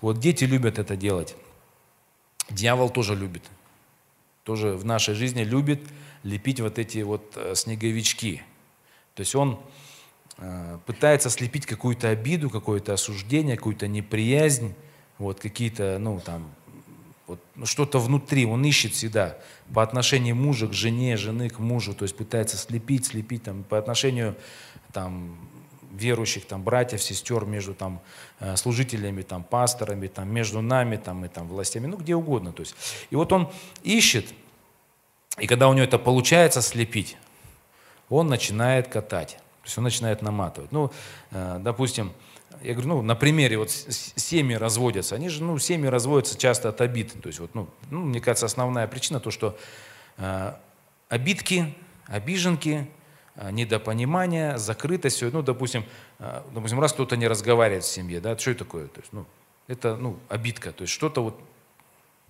Вот 0.00 0.18
дети 0.18 0.44
любят 0.44 0.78
это 0.78 0.96
делать. 0.96 1.36
Дьявол 2.50 2.90
тоже 2.90 3.14
любит. 3.14 3.42
Тоже 4.44 4.72
в 4.72 4.84
нашей 4.84 5.14
жизни 5.14 5.42
любит 5.42 5.80
лепить 6.22 6.60
вот 6.60 6.78
эти 6.78 6.98
вот 6.98 7.32
э, 7.36 7.54
снеговички. 7.54 8.42
То 9.14 9.20
есть 9.20 9.34
он 9.34 9.60
э, 10.38 10.78
пытается 10.86 11.30
слепить 11.30 11.66
какую-то 11.66 12.08
обиду, 12.08 12.50
какое-то 12.50 12.92
осуждение, 12.92 13.56
какую-то 13.56 13.88
неприязнь, 13.88 14.74
вот 15.18 15.40
какие-то, 15.40 15.98
ну, 15.98 16.20
там, 16.20 16.54
вот, 17.26 17.40
ну, 17.54 17.64
что-то 17.64 17.98
внутри, 17.98 18.44
он 18.44 18.64
ищет 18.64 18.92
всегда 18.92 19.38
по 19.72 19.82
отношению 19.82 20.36
мужа 20.36 20.66
к 20.66 20.72
жене, 20.72 21.16
жены 21.16 21.48
к 21.48 21.58
мужу, 21.58 21.94
то 21.94 22.04
есть 22.04 22.16
пытается 22.16 22.56
слепить, 22.56 23.06
слепить 23.06 23.44
там, 23.44 23.64
по 23.64 23.78
отношению 23.78 24.36
там, 24.92 25.38
верующих, 25.90 26.44
там, 26.44 26.62
братьев, 26.62 27.02
сестер, 27.02 27.46
между 27.46 27.74
там, 27.74 28.00
э, 28.40 28.56
служителями, 28.56 29.22
там, 29.22 29.42
пасторами, 29.42 30.08
там, 30.08 30.28
между 30.28 30.60
нами 30.60 30.96
там, 30.96 31.24
и 31.24 31.28
там, 31.28 31.48
властями, 31.48 31.86
ну 31.86 31.96
где 31.96 32.14
угодно. 32.14 32.52
То 32.52 32.60
есть. 32.60 32.74
И 33.10 33.16
вот 33.16 33.32
он 33.32 33.50
ищет, 33.82 34.26
и 35.38 35.46
когда 35.46 35.68
у 35.68 35.72
него 35.72 35.84
это 35.84 35.98
получается 35.98 36.60
слепить, 36.62 37.16
он 38.08 38.28
начинает 38.28 38.88
катать, 38.88 39.36
то 39.62 39.64
есть 39.64 39.78
он 39.78 39.84
начинает 39.84 40.20
наматывать. 40.20 40.72
Ну, 40.72 40.90
э, 41.30 41.58
допустим, 41.60 42.12
я 42.62 42.72
говорю, 42.72 42.88
ну, 42.88 43.02
на 43.02 43.14
примере, 43.14 43.58
вот 43.58 43.70
семьи 43.70 44.54
разводятся. 44.54 45.14
Они 45.14 45.28
же, 45.28 45.42
ну, 45.42 45.58
семьи 45.58 45.88
разводятся 45.88 46.38
часто 46.38 46.68
от 46.68 46.80
обид. 46.80 47.14
То 47.22 47.28
есть, 47.28 47.40
вот, 47.40 47.54
ну, 47.54 47.68
ну 47.90 48.00
мне 48.00 48.20
кажется, 48.20 48.46
основная 48.46 48.86
причина 48.86 49.20
то, 49.20 49.30
что 49.30 49.56
э, 50.16 50.54
обидки, 51.08 51.74
обиженки, 52.06 52.88
э, 53.36 53.50
недопонимание, 53.50 54.58
закрытость. 54.58 55.22
Ну, 55.22 55.42
допустим, 55.42 55.84
э, 56.18 56.42
допустим, 56.52 56.80
раз 56.80 56.92
кто-то 56.92 57.16
не 57.16 57.28
разговаривает 57.28 57.84
в 57.84 57.88
семье, 57.88 58.20
да, 58.20 58.36
что 58.38 58.50
это 58.50 58.64
такое? 58.64 58.86
То 58.88 59.00
есть, 59.00 59.12
ну, 59.12 59.26
это, 59.66 59.96
ну, 59.96 60.18
обидка. 60.28 60.72
То 60.72 60.82
есть, 60.82 60.92
что-то 60.92 61.22
вот, 61.22 61.40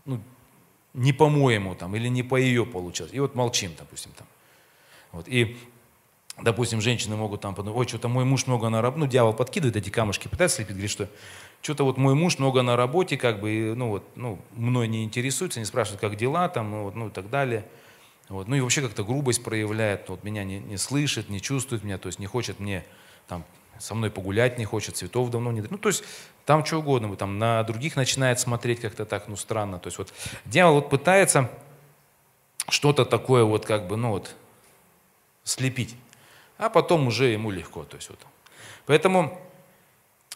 ну, 0.05 0.21
не 0.95 1.13
по-моему 1.13 1.75
там, 1.75 1.95
или 1.97 2.09
не 2.09 2.23
по 2.23 2.37
ее 2.37 2.65
получилось. 2.65 3.13
И 3.13 3.21
вот 3.21 3.35
молчим, 3.35 3.73
допустим, 3.77 4.13
там. 4.17 4.27
Вот. 5.13 5.29
И 5.29 5.57
Допустим, 6.41 6.81
женщины 6.81 7.15
могут 7.15 7.43
там 7.43 7.55
подумать, 7.55 7.79
ой, 7.79 7.89
что-то 7.89 8.09
мой 8.09 8.25
муж 8.25 8.47
много 8.47 8.69
на 8.69 8.83
работе, 8.83 9.01
ну, 9.01 9.07
дьявол 9.07 9.35
подкидывает 9.35 9.77
эти 9.77 9.91
камушки, 9.91 10.27
пытается 10.27 10.57
слепить, 10.57 10.75
говорит, 10.75 10.91
что 10.91 11.09
что-то 11.63 11.85
вот 11.85 11.97
мой 11.97 12.15
муж 12.15 12.39
много 12.39 12.63
на 12.63 12.77
работе, 12.77 13.17
как 13.17 13.41
бы, 13.41 13.75
ну, 13.77 13.89
вот, 13.89 14.05
ну, 14.17 14.41
мной 14.53 14.89
не 14.89 15.05
интересуется, 15.05 15.61
не 15.61 15.65
спрашивает, 15.65 16.01
как 16.01 16.17
дела 16.17 16.49
там, 16.49 16.71
ну, 16.71 16.83
вот, 16.85 16.97
ну, 16.97 17.09
и 17.09 17.11
так 17.11 17.31
далее. 17.31 17.65
Вот. 18.29 18.49
Ну, 18.49 18.57
и 18.57 18.61
вообще 18.61 18.83
как-то 18.83 19.05
грубость 19.05 19.45
проявляет, 19.45 20.09
вот, 20.09 20.25
меня 20.25 20.45
не, 20.45 20.59
не 20.59 20.77
слышит, 20.77 21.29
не 21.29 21.41
чувствует 21.41 21.85
меня, 21.85 21.99
то 21.99 22.09
есть 22.09 22.19
не 22.19 22.27
хочет 22.27 22.59
мне, 22.59 22.85
там, 23.29 23.45
со 23.79 23.95
мной 23.95 24.11
погулять 24.11 24.59
не 24.59 24.65
хочет, 24.65 24.97
цветов 24.97 25.31
давно 25.31 25.53
не... 25.53 25.61
Ну, 25.63 25.79
то 25.79 25.89
есть 25.89 26.05
там 26.45 26.65
что 26.65 26.79
угодно, 26.79 27.15
там 27.17 27.39
на 27.39 27.63
других 27.65 27.97
начинает 27.97 28.41
смотреть 28.41 28.81
как-то 28.81 29.05
так, 29.05 29.29
ну, 29.29 29.37
странно. 29.37 29.79
То 29.79 29.89
есть 29.89 29.99
вот 29.99 30.13
дьявол 30.45 30.77
вот 30.77 30.91
пытается 30.91 31.51
что-то 32.69 33.05
такое 33.05 33.45
вот 33.45 33.67
как 33.67 33.87
бы, 33.87 33.97
ну, 33.97 34.11
вот, 34.11 34.35
слепить 35.45 35.97
а 36.59 36.69
потом 36.69 37.07
уже 37.07 37.27
ему 37.27 37.51
легко. 37.51 37.85
То 37.85 37.97
есть 37.97 38.11
вот. 38.11 38.19
Поэтому 38.87 39.41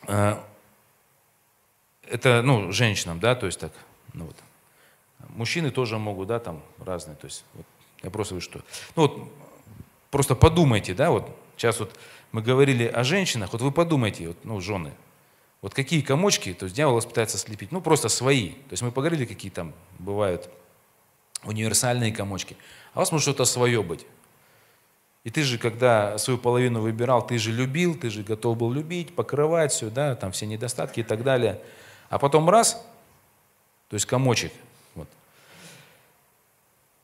э, 0.07 0.37
это, 2.11 2.42
ну, 2.42 2.72
женщинам, 2.72 3.20
да, 3.20 3.35
то 3.35 3.46
есть 3.46 3.61
так, 3.61 3.72
ну 4.14 4.26
вот. 4.26 4.37
Мужчины 5.31 5.70
тоже 5.70 5.98
могут, 5.98 6.28
да, 6.28 6.38
там 6.38 6.62
разные, 6.78 7.16
то 7.16 7.26
есть 7.26 7.44
вот, 7.54 7.66
я 8.02 8.11
просто 8.11 8.35
говорю, 8.35 8.44
что, 8.44 8.61
ну 8.96 9.02
вот, 9.02 9.33
просто 10.11 10.35
подумайте, 10.35 10.94
да, 10.94 11.11
вот, 11.11 11.28
сейчас 11.57 11.81
вот 11.81 11.98
мы 12.33 12.40
говорили 12.40 12.85
о 12.85 13.04
женщинах, 13.04 13.52
вот 13.52 13.62
вы 13.62 13.72
подумайте, 13.72 14.28
вот, 14.28 14.44
ну, 14.44 14.61
жены, 14.61 14.92
вот 15.61 15.74
какие 15.74 16.02
комочки, 16.02 16.54
то 16.54 16.64
есть 16.64 16.76
дьявол 16.76 17.02
пытается 17.02 17.37
слепить, 17.37 17.72
ну, 17.72 17.81
просто 17.81 18.09
свои, 18.09 18.50
то 18.50 18.72
есть 18.72 18.83
мы 18.83 18.92
поговорили, 18.92 19.24
какие 19.24 19.50
там 19.50 19.74
бывают 19.98 20.48
универсальные 21.42 22.12
комочки, 22.12 22.57
а 22.94 22.98
у 22.98 23.00
вас 23.00 23.11
может 23.11 23.24
что-то 23.24 23.44
свое 23.44 23.83
быть, 23.83 24.07
и 25.24 25.31
ты 25.31 25.42
же, 25.42 25.59
когда 25.59 26.16
свою 26.18 26.38
половину 26.38 26.81
выбирал, 26.81 27.26
ты 27.26 27.38
же 27.38 27.52
любил, 27.52 27.96
ты 27.96 28.09
же 28.09 28.22
готов 28.22 28.57
был 28.57 28.72
любить, 28.72 29.14
покрывать 29.14 29.72
все, 29.72 29.90
да, 29.90 30.14
там 30.14 30.33
все 30.33 30.46
недостатки 30.46 31.00
и 31.00 31.02
так 31.02 31.22
далее. 31.22 31.61
А 32.09 32.18
потом 32.18 32.48
раз, 32.48 32.83
то 33.88 33.94
есть 33.94 34.07
комочек. 34.07 34.52
Вот. 34.94 35.09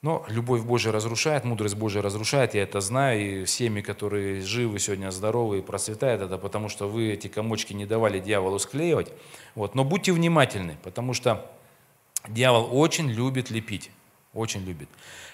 Но 0.00 0.24
любовь 0.28 0.62
Божия 0.62 0.92
разрушает, 0.92 1.44
мудрость 1.44 1.76
Божия 1.76 2.02
разрушает, 2.02 2.54
я 2.54 2.62
это 2.62 2.80
знаю, 2.80 3.42
и 3.42 3.46
семьи, 3.46 3.82
которые 3.82 4.40
живы 4.42 4.78
сегодня, 4.78 5.10
здоровы 5.10 5.58
и 5.58 5.62
процветают, 5.62 6.22
это 6.22 6.38
потому 6.38 6.68
что 6.68 6.88
вы 6.88 7.12
эти 7.12 7.28
комочки 7.28 7.72
не 7.72 7.84
давали 7.84 8.20
дьяволу 8.20 8.58
склеивать. 8.58 9.12
Вот. 9.54 9.74
Но 9.74 9.84
будьте 9.84 10.12
внимательны, 10.12 10.76
потому 10.82 11.14
что 11.14 11.50
дьявол 12.28 12.68
очень 12.72 13.10
любит 13.10 13.50
лепить, 13.50 13.90
очень 14.32 14.64
любит. 14.64 14.88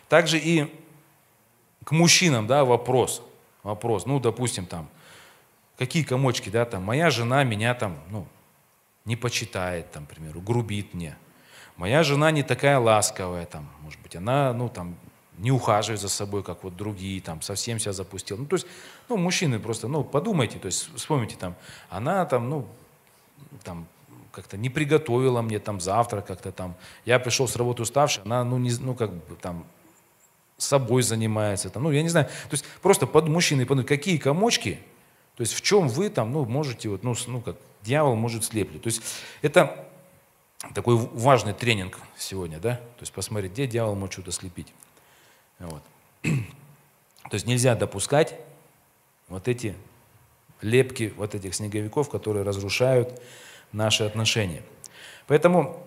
Также 0.09 0.39
и 0.39 0.73
к 1.85 1.93
мужчинам, 1.93 2.47
да, 2.47 2.65
вопрос, 2.65 3.23
вопрос, 3.63 4.07
ну, 4.07 4.21
допустим, 4.21 4.67
там, 4.67 4.89
какие 5.79 6.03
комочки, 6.03 6.51
да, 6.51 6.65
там, 6.65 6.83
моя 6.83 7.11
жена 7.11 7.45
меня 7.45 7.75
там, 7.75 7.99
ну, 8.11 8.27
не 9.05 9.17
почитает, 9.17 9.91
там, 9.91 10.07
к 10.07 10.11
примеру, 10.11 10.41
грубит 10.41 10.95
мне. 10.95 11.17
Моя 11.77 12.03
жена 12.03 12.31
не 12.31 12.43
такая 12.43 12.79
ласковая, 12.79 13.47
там, 13.47 13.69
может 13.81 14.01
быть, 14.01 14.15
она, 14.15 14.53
ну, 14.53 14.69
там, 14.69 14.97
не 15.39 15.51
ухаживает 15.51 16.01
за 16.01 16.11
собой, 16.11 16.43
как 16.43 16.63
вот 16.65 16.77
другие, 16.77 17.21
там, 17.23 17.41
совсем 17.41 17.79
себя 17.79 17.93
запустил. 17.93 18.37
Ну, 18.37 18.45
то 18.45 18.57
есть, 18.57 18.67
ну, 19.09 19.17
мужчины 19.17 19.59
просто, 19.59 19.89
ну, 19.89 20.05
подумайте, 20.05 20.59
то 20.59 20.67
есть, 20.67 20.95
вспомните, 20.95 21.37
там, 21.37 21.55
она 21.89 22.27
там, 22.27 22.51
ну, 22.51 22.67
там, 23.65 23.87
как-то 24.33 24.59
не 24.59 24.69
приготовила 24.69 25.41
мне 25.41 25.59
там 25.59 25.81
завтрак, 25.81 26.27
как-то 26.27 26.53
там, 26.53 26.75
я 27.07 27.19
пришел 27.19 27.49
с 27.49 27.57
работы 27.57 27.83
уставший, 27.83 28.23
она, 28.25 28.45
ну, 28.45 28.59
не, 28.59 28.71
ну, 28.79 28.95
как 28.95 29.13
бы 29.13 29.35
там, 29.37 29.65
собой 30.63 31.03
занимается, 31.03 31.71
там, 31.71 31.85
ну, 31.85 31.91
я 31.91 32.03
не 32.03 32.09
знаю, 32.09 32.27
то 32.27 32.53
есть 32.53 32.65
просто 32.83 33.07
под 33.07 33.29
мужчиной 33.29 33.67
подумать, 33.67 33.89
какие 33.89 34.19
комочки, 34.19 34.79
то 35.37 35.43
есть 35.43 35.55
в 35.55 35.63
чем 35.63 35.89
вы 35.89 36.11
там, 36.11 36.33
ну, 36.33 36.45
можете, 36.45 36.89
вот, 36.89 37.03
ну, 37.03 37.15
ну, 37.27 37.41
как 37.41 37.57
дьявол 37.83 38.15
может 38.15 38.45
слеплить. 38.45 38.83
То 38.83 38.89
есть 38.89 39.03
это 39.43 39.87
такой 40.75 40.97
важный 40.97 41.55
тренинг 41.55 41.99
сегодня, 42.17 42.59
да, 42.59 42.77
то 42.77 43.01
есть 43.01 43.13
посмотреть, 43.13 43.53
где 43.53 43.67
дьявол 43.67 43.95
может 43.95 44.13
что-то 44.15 44.33
слепить. 44.33 44.73
Вот. 45.59 45.83
То 46.23 47.35
есть 47.35 47.47
нельзя 47.47 47.75
допускать 47.75 48.35
вот 49.29 49.47
эти 49.47 49.75
лепки, 50.63 51.13
вот 51.17 51.35
этих 51.35 51.55
снеговиков, 51.55 52.11
которые 52.11 52.45
разрушают 52.45 53.21
наши 53.73 54.05
отношения. 54.05 54.63
Поэтому 55.27 55.87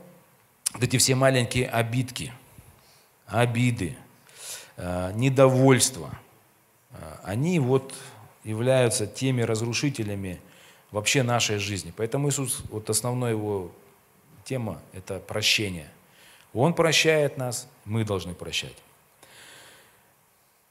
вот 0.74 0.84
эти 0.84 0.98
все 0.98 1.16
маленькие 1.16 1.68
обидки, 1.68 2.34
обиды, 3.26 3.98
недовольство, 5.14 6.10
э, 6.92 6.96
они 7.24 7.60
вот 7.60 7.94
являются 8.44 9.08
теми 9.08 9.42
разрушителями 9.42 10.42
вообще 10.92 11.24
нашей 11.24 11.58
жизни. 11.58 11.94
Поэтому 11.96 12.30
Иисус, 12.30 12.64
вот 12.70 12.90
основная 12.90 13.32
его 13.32 13.72
тема– 14.44 14.82
это 14.94 15.20
прощение. 15.20 15.90
Он 16.54 16.74
прощает 16.74 17.38
нас, 17.38 17.68
мы 17.86 18.04
должны 18.04 18.34
прощать. 18.34 18.76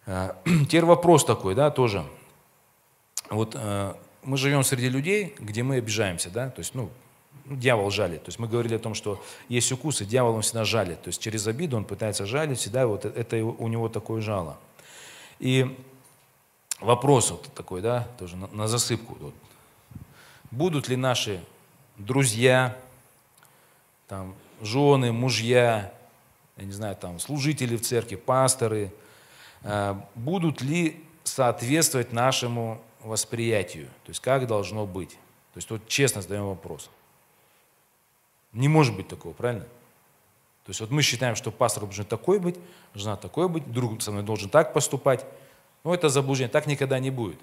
А, 0.07 0.37
теперь 0.45 0.85
вопрос 0.85 1.25
такой, 1.25 1.55
да, 1.55 1.71
тоже. 1.71 2.05
Вот 3.31 3.55
э, 3.55 3.95
мы 4.23 4.37
живем 4.37 4.63
среди 4.63 4.89
людей, 4.89 5.35
где 5.39 5.63
мы 5.63 5.77
обижаемся, 5.77 6.31
да, 6.31 6.51
то 6.51 6.61
есть, 6.61 6.75
ну, 6.75 6.91
дьявол 7.47 7.91
жалит. 7.91 8.23
То 8.25 8.29
есть 8.29 8.39
мы 8.39 8.49
говорили 8.49 8.77
о 8.77 8.79
том, 8.79 8.95
что 8.95 9.23
есть 9.49 9.71
укусы, 9.73 10.05
дьявол 10.05 10.37
он 10.37 10.43
всегда 10.43 10.65
жалит. 10.65 11.03
То 11.03 11.09
есть 11.09 11.21
через 11.21 11.47
обиду 11.47 11.77
он 11.77 11.85
пытается 11.85 12.27
жалить, 12.27 12.59
всегда 12.59 12.87
вот 12.87 13.05
это 13.05 13.45
у 13.45 13.69
него 13.69 13.89
такое 13.89 14.21
жало. 14.21 14.59
И 15.39 15.77
вопрос 16.81 17.31
вот 17.31 17.53
такой, 17.55 17.81
да, 17.81 18.09
тоже 18.19 18.37
на, 18.37 18.47
на 18.49 18.69
засыпку. 18.69 19.17
Вот. 19.21 19.35
Будут 20.51 20.89
ли 20.89 20.97
наши 20.97 21.43
друзья, 21.97 22.77
там, 24.09 24.35
жены, 24.61 25.13
мужья, 25.13 25.93
я 26.57 26.65
не 26.65 26.73
знаю, 26.73 26.97
там, 26.97 27.19
служители 27.19 27.77
в 27.77 27.83
церкви, 27.83 28.17
пасторы, 28.17 28.93
э, 29.63 29.95
будут 30.15 30.61
ли 30.61 31.03
соответствовать 31.25 32.13
нашему 32.13 32.81
восприятию, 33.03 33.87
то 34.05 34.11
есть 34.11 34.21
как 34.21 34.47
должно 34.47 34.87
быть. 34.87 35.11
То 35.55 35.59
есть 35.59 35.71
вот 35.71 35.87
честно 35.89 36.23
задаем 36.23 36.47
вопрос. 36.47 36.89
Не 38.53 38.69
может 38.69 38.95
быть 38.97 39.09
такого, 39.09 39.33
правильно? 39.33 39.65
То 40.65 40.71
есть 40.71 40.81
вот 40.81 40.91
мы 40.91 41.03
считаем, 41.03 41.35
что 41.35 41.51
пастор 41.51 41.85
должен 41.85 42.05
такой 42.05 42.39
быть, 42.39 42.57
жена 42.95 43.17
такой 43.17 43.49
быть, 43.49 43.71
друг 43.73 44.01
со 44.03 44.13
мной 44.13 44.23
должен 44.23 44.49
так 44.49 44.73
поступать. 44.73 45.25
Но 45.85 45.93
это 45.93 46.09
заблуждение, 46.09 46.51
так 46.51 46.67
никогда 46.67 46.99
не 47.01 47.11
будет. 47.11 47.39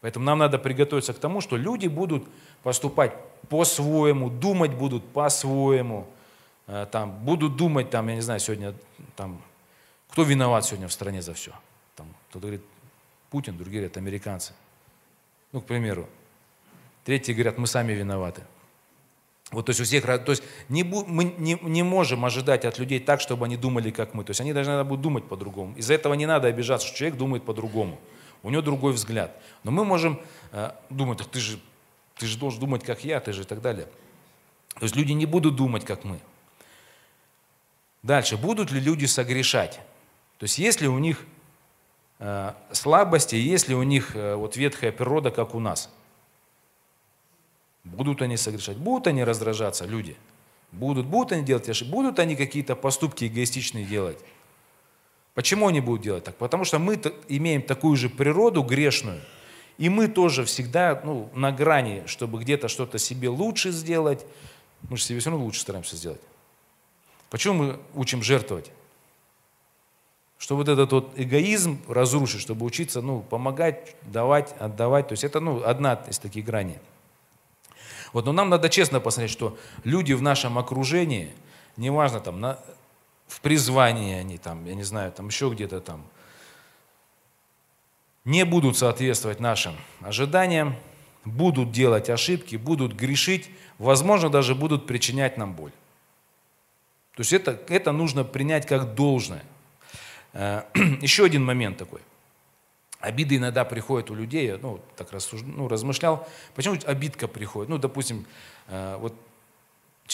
Поэтому 0.00 0.24
нам 0.24 0.38
надо 0.38 0.58
приготовиться 0.58 1.12
к 1.12 1.18
тому, 1.18 1.40
что 1.40 1.56
люди 1.56 1.86
будут 1.86 2.26
поступать 2.64 3.12
по-своему, 3.48 4.30
думать 4.30 4.72
будут 4.74 5.06
по-своему, 5.12 6.08
э, 6.66 6.86
там, 6.90 7.24
будут 7.24 7.56
думать, 7.56 7.90
там, 7.90 8.08
я 8.08 8.16
не 8.16 8.20
знаю, 8.20 8.40
сегодня, 8.40 8.74
там, 9.14 9.40
кто 10.08 10.24
виноват 10.24 10.64
сегодня 10.64 10.88
в 10.88 10.92
стране 10.92 11.22
за 11.22 11.34
все. 11.34 11.52
Там, 11.94 12.08
кто-то 12.28 12.40
говорит 12.40 12.64
Путин, 13.30 13.56
другие 13.56 13.82
говорят 13.82 13.96
американцы. 13.96 14.54
Ну, 15.52 15.60
к 15.60 15.66
примеру. 15.66 16.08
Третьи 17.04 17.32
говорят, 17.32 17.58
мы 17.58 17.68
сами 17.68 17.92
виноваты. 17.92 18.42
Вот, 19.52 19.66
то 19.66 19.70
есть 19.70 19.80
у 19.82 19.84
всех, 19.84 20.04
то 20.04 20.30
есть 20.30 20.42
не, 20.70 20.82
мы 20.82 21.24
не, 21.36 21.58
не 21.60 21.82
можем 21.82 22.24
ожидать 22.24 22.64
от 22.64 22.78
людей 22.78 22.98
так, 22.98 23.20
чтобы 23.20 23.44
они 23.44 23.58
думали, 23.58 23.90
как 23.90 24.14
мы. 24.14 24.24
То 24.24 24.30
есть 24.30 24.40
они 24.40 24.54
должны 24.54 24.82
будут 24.82 25.02
думать 25.02 25.28
по-другому. 25.28 25.74
Из-за 25.76 25.92
этого 25.92 26.14
не 26.14 26.24
надо 26.24 26.48
обижаться, 26.48 26.86
что 26.86 26.96
человек 26.96 27.18
думает 27.18 27.44
по-другому. 27.44 28.00
У 28.42 28.48
него 28.48 28.62
другой 28.62 28.94
взгляд. 28.94 29.36
Но 29.62 29.70
мы 29.70 29.84
можем 29.84 30.18
э, 30.52 30.70
думать, 30.88 31.18
так 31.18 31.28
ты 31.28 31.38
же, 31.38 31.58
ты 32.16 32.26
же 32.26 32.38
должен 32.38 32.60
думать, 32.60 32.82
как 32.82 33.04
я, 33.04 33.20
ты 33.20 33.34
же 33.34 33.42
и 33.42 33.44
так 33.44 33.60
далее. 33.60 33.86
То 34.76 34.84
есть 34.84 34.96
люди 34.96 35.12
не 35.12 35.26
будут 35.26 35.54
думать, 35.54 35.84
как 35.84 36.04
мы. 36.04 36.18
Дальше. 38.02 38.38
Будут 38.38 38.72
ли 38.72 38.80
люди 38.80 39.04
согрешать? 39.04 39.80
То 40.38 40.44
есть 40.44 40.58
есть 40.58 40.80
ли 40.80 40.88
у 40.88 40.98
них 40.98 41.26
э, 42.20 42.52
слабости, 42.70 43.34
есть 43.34 43.68
ли 43.68 43.74
у 43.74 43.82
них 43.82 44.16
э, 44.16 44.34
вот 44.34 44.56
ветхая 44.56 44.92
природа, 44.92 45.30
как 45.30 45.54
у 45.54 45.60
нас– 45.60 45.90
Будут 47.84 48.22
они 48.22 48.36
согрешать, 48.36 48.76
будут 48.76 49.08
они 49.08 49.24
раздражаться, 49.24 49.84
люди. 49.86 50.16
Будут, 50.70 51.06
будут 51.06 51.32
они 51.32 51.42
делать 51.44 51.68
ошибки, 51.68 51.90
будут 51.90 52.18
они 52.18 52.36
какие-то 52.36 52.76
поступки 52.76 53.26
эгоистичные 53.26 53.84
делать. 53.84 54.18
Почему 55.34 55.68
они 55.68 55.80
будут 55.80 56.02
делать 56.02 56.24
так? 56.24 56.36
Потому 56.36 56.64
что 56.64 56.78
мы 56.78 57.00
имеем 57.28 57.62
такую 57.62 57.96
же 57.96 58.08
природу 58.08 58.62
грешную, 58.62 59.20
и 59.78 59.88
мы 59.88 60.08
тоже 60.08 60.44
всегда 60.44 61.00
ну, 61.04 61.30
на 61.34 61.50
грани, 61.50 62.04
чтобы 62.06 62.40
где-то 62.40 62.68
что-то 62.68 62.98
себе 62.98 63.28
лучше 63.28 63.70
сделать. 63.70 64.24
Мы 64.88 64.96
же 64.96 65.04
себе 65.04 65.18
все 65.18 65.30
равно 65.30 65.44
лучше 65.44 65.60
стараемся 65.60 65.96
сделать. 65.96 66.20
Почему 67.30 67.54
мы 67.54 67.80
учим 67.94 68.22
жертвовать? 68.22 68.70
Чтобы 70.38 70.64
вот 70.64 70.68
этот 70.68 70.92
вот 70.92 71.12
эгоизм 71.16 71.80
разрушить, 71.88 72.40
чтобы 72.40 72.66
учиться 72.66 73.00
ну, 73.00 73.20
помогать, 73.20 73.96
давать, 74.02 74.54
отдавать. 74.58 75.08
То 75.08 75.12
есть 75.12 75.24
это 75.24 75.40
ну, 75.40 75.62
одна 75.64 75.94
из 76.08 76.18
таких 76.18 76.44
граней. 76.44 76.78
Вот, 78.12 78.26
но 78.26 78.32
нам 78.32 78.50
надо 78.50 78.68
честно 78.68 79.00
посмотреть, 79.00 79.32
что 79.32 79.56
люди 79.84 80.12
в 80.12 80.22
нашем 80.22 80.58
окружении, 80.58 81.32
неважно 81.76 82.20
там, 82.20 82.40
на, 82.40 82.58
в 83.26 83.40
призвании 83.40 84.16
они 84.16 84.38
там, 84.38 84.64
я 84.66 84.74
не 84.74 84.82
знаю, 84.82 85.12
там 85.12 85.28
еще 85.28 85.50
где-то 85.50 85.80
там, 85.80 86.04
не 88.24 88.44
будут 88.44 88.76
соответствовать 88.76 89.40
нашим 89.40 89.74
ожиданиям, 90.00 90.76
будут 91.24 91.72
делать 91.72 92.10
ошибки, 92.10 92.56
будут 92.56 92.92
грешить, 92.92 93.50
возможно, 93.78 94.28
даже 94.28 94.54
будут 94.54 94.86
причинять 94.86 95.38
нам 95.38 95.54
боль. 95.54 95.72
То 97.14 97.20
есть 97.20 97.32
это, 97.32 97.60
это 97.68 97.92
нужно 97.92 98.24
принять 98.24 98.66
как 98.66 98.94
должное. 98.94 99.42
Э, 100.32 100.62
еще 101.00 101.24
один 101.24 101.44
момент 101.44 101.78
такой. 101.78 102.00
Обиды 103.02 103.36
иногда 103.36 103.64
приходят 103.64 104.10
у 104.10 104.14
людей, 104.14 104.56
ну, 104.56 104.80
так 104.96 105.12
рассуж... 105.12 105.42
ну, 105.44 105.66
размышлял, 105.66 106.26
почему 106.54 106.78
обидка 106.86 107.26
приходит. 107.26 107.68
Ну, 107.68 107.76
допустим, 107.76 108.26
э, 108.68 108.96
вот 109.00 109.12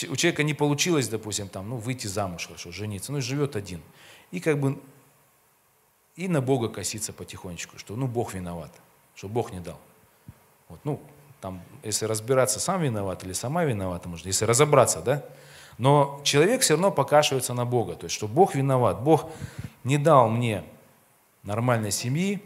у 0.09 0.17
человека 0.17 0.43
не 0.43 0.55
получилось, 0.55 1.07
допустим, 1.07 1.49
там, 1.49 1.69
ну, 1.69 1.77
выйти 1.77 2.07
замуж 2.07 2.47
хорошо, 2.47 2.73
жениться, 2.73 3.13
ну, 3.13 3.21
живет 3.21 3.57
один. 3.57 3.83
И 4.31 4.41
как 4.41 4.59
бы 4.59 4.81
и 6.17 6.29
на 6.29 6.41
Бога 6.41 6.71
косится 6.71 7.13
потихонечку, 7.13 7.79
что, 7.79 7.95
ну, 7.95 8.07
Бог 8.07 8.33
виноват, 8.33 8.73
что 9.15 9.29
Бог 9.29 9.53
не 9.53 9.61
дал. 9.61 9.79
Вот, 10.71 10.81
ну, 10.85 11.01
там, 11.43 11.63
если 11.83 12.07
разбираться, 12.07 12.59
сам 12.59 12.81
виноват 12.81 13.23
или 13.23 13.35
сама 13.35 13.65
виновата, 13.65 14.09
может, 14.09 14.25
если 14.25 14.47
разобраться, 14.47 15.03
да, 15.03 15.25
но 15.77 16.23
человек 16.25 16.63
все 16.63 16.73
равно 16.73 16.91
покашивается 16.91 17.53
на 17.53 17.67
Бога, 17.67 17.97
то 17.97 18.05
есть, 18.05 18.17
что 18.17 18.29
Бог 18.29 18.55
виноват, 18.55 19.03
Бог 19.03 19.31
не 19.85 19.99
дал 19.99 20.31
мне 20.31 20.65
нормальной 21.43 21.93
семьи, 21.93 22.43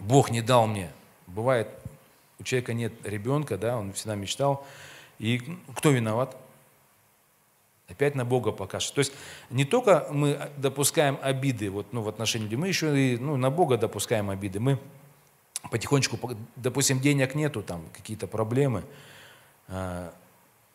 Бог 0.00 0.30
не 0.30 0.42
дал 0.42 0.66
мне. 0.66 0.90
Бывает, 1.26 1.68
у 2.38 2.44
человека 2.44 2.74
нет 2.74 2.92
ребенка, 3.04 3.56
да, 3.56 3.76
он 3.78 3.92
всегда 3.92 4.14
мечтал. 4.14 4.66
И 5.18 5.40
кто 5.76 5.90
виноват? 5.90 6.36
Опять 7.88 8.14
на 8.14 8.24
Бога 8.24 8.52
покажет. 8.52 8.94
То 8.94 9.00
есть 9.00 9.12
не 9.50 9.64
только 9.64 10.08
мы 10.10 10.50
допускаем 10.56 11.18
обиды 11.22 11.70
вот, 11.70 11.92
ну, 11.92 12.02
в 12.02 12.08
отношении 12.08 12.44
людей, 12.44 12.56
мы 12.56 12.68
еще 12.68 12.98
и 12.98 13.16
ну, 13.18 13.36
на 13.36 13.50
Бога 13.50 13.76
допускаем 13.76 14.30
обиды. 14.30 14.60
Мы 14.60 14.78
потихонечку, 15.70 16.18
допустим, 16.56 17.00
денег 17.00 17.34
нету, 17.34 17.62
там 17.62 17.84
какие-то 17.92 18.26
проблемы, 18.26 18.84
а, 19.68 20.12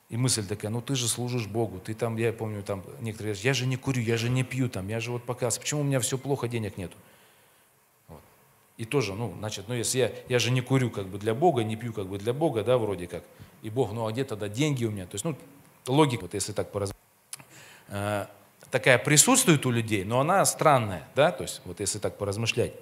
и 0.10 0.16
мысль 0.16 0.46
такая, 0.46 0.72
ну 0.72 0.82
ты 0.82 0.96
же 0.96 1.08
служишь 1.08 1.48
Богу, 1.48 1.80
ты 1.80 1.94
там, 1.94 2.16
я 2.16 2.32
помню, 2.32 2.64
там 2.64 2.84
некоторые 3.02 3.34
говорят, 3.34 3.44
я 3.44 3.54
же 3.54 3.66
не 3.66 3.76
курю, 3.76 4.02
я 4.02 4.16
же 4.16 4.30
не 4.30 4.44
пью, 4.44 4.70
там, 4.70 4.88
я 4.88 5.00
же 5.00 5.12
вот 5.12 5.26
показываю, 5.26 5.62
почему 5.62 5.82
у 5.82 5.84
меня 5.84 6.00
все 6.00 6.18
плохо, 6.18 6.48
денег 6.48 6.78
нету? 6.78 6.98
И 8.78 8.86
тоже, 8.86 9.14
ну, 9.14 9.34
значит, 9.40 9.66
ну, 9.68 9.74
если 9.74 10.00
я, 10.00 10.12
я 10.30 10.40
же 10.40 10.52
не 10.52 10.62
курю 10.62 10.92
как 10.92 11.08
бы 11.08 11.18
для 11.18 11.34
Бога, 11.34 11.64
не 11.64 11.76
пью 11.76 11.94
как 11.94 12.08
бы 12.08 12.20
для 12.20 12.34
Бога, 12.34 12.64
да, 12.64 12.78
вроде 12.78 13.08
как. 13.08 13.24
И 13.64 13.70
Бог, 13.72 13.92
ну, 13.92 14.06
а 14.06 14.12
где 14.12 14.24
тогда 14.24 14.48
деньги 14.48 14.86
у 14.86 14.92
меня? 14.92 15.06
То 15.06 15.16
есть, 15.16 15.26
ну, 15.26 15.36
логика, 15.88 16.22
вот 16.22 16.36
если 16.36 16.52
так 16.52 16.72
поразмыслить, 16.72 17.02
э, 17.90 18.28
такая 18.70 19.00
присутствует 19.00 19.66
у 19.66 19.72
людей, 19.72 20.04
но 20.04 20.20
она 20.20 20.46
странная, 20.46 21.08
да, 21.16 21.32
то 21.32 21.44
есть, 21.44 21.62
вот 21.66 21.80
если 21.80 21.98
так 21.98 22.18
поразмышлять. 22.18 22.74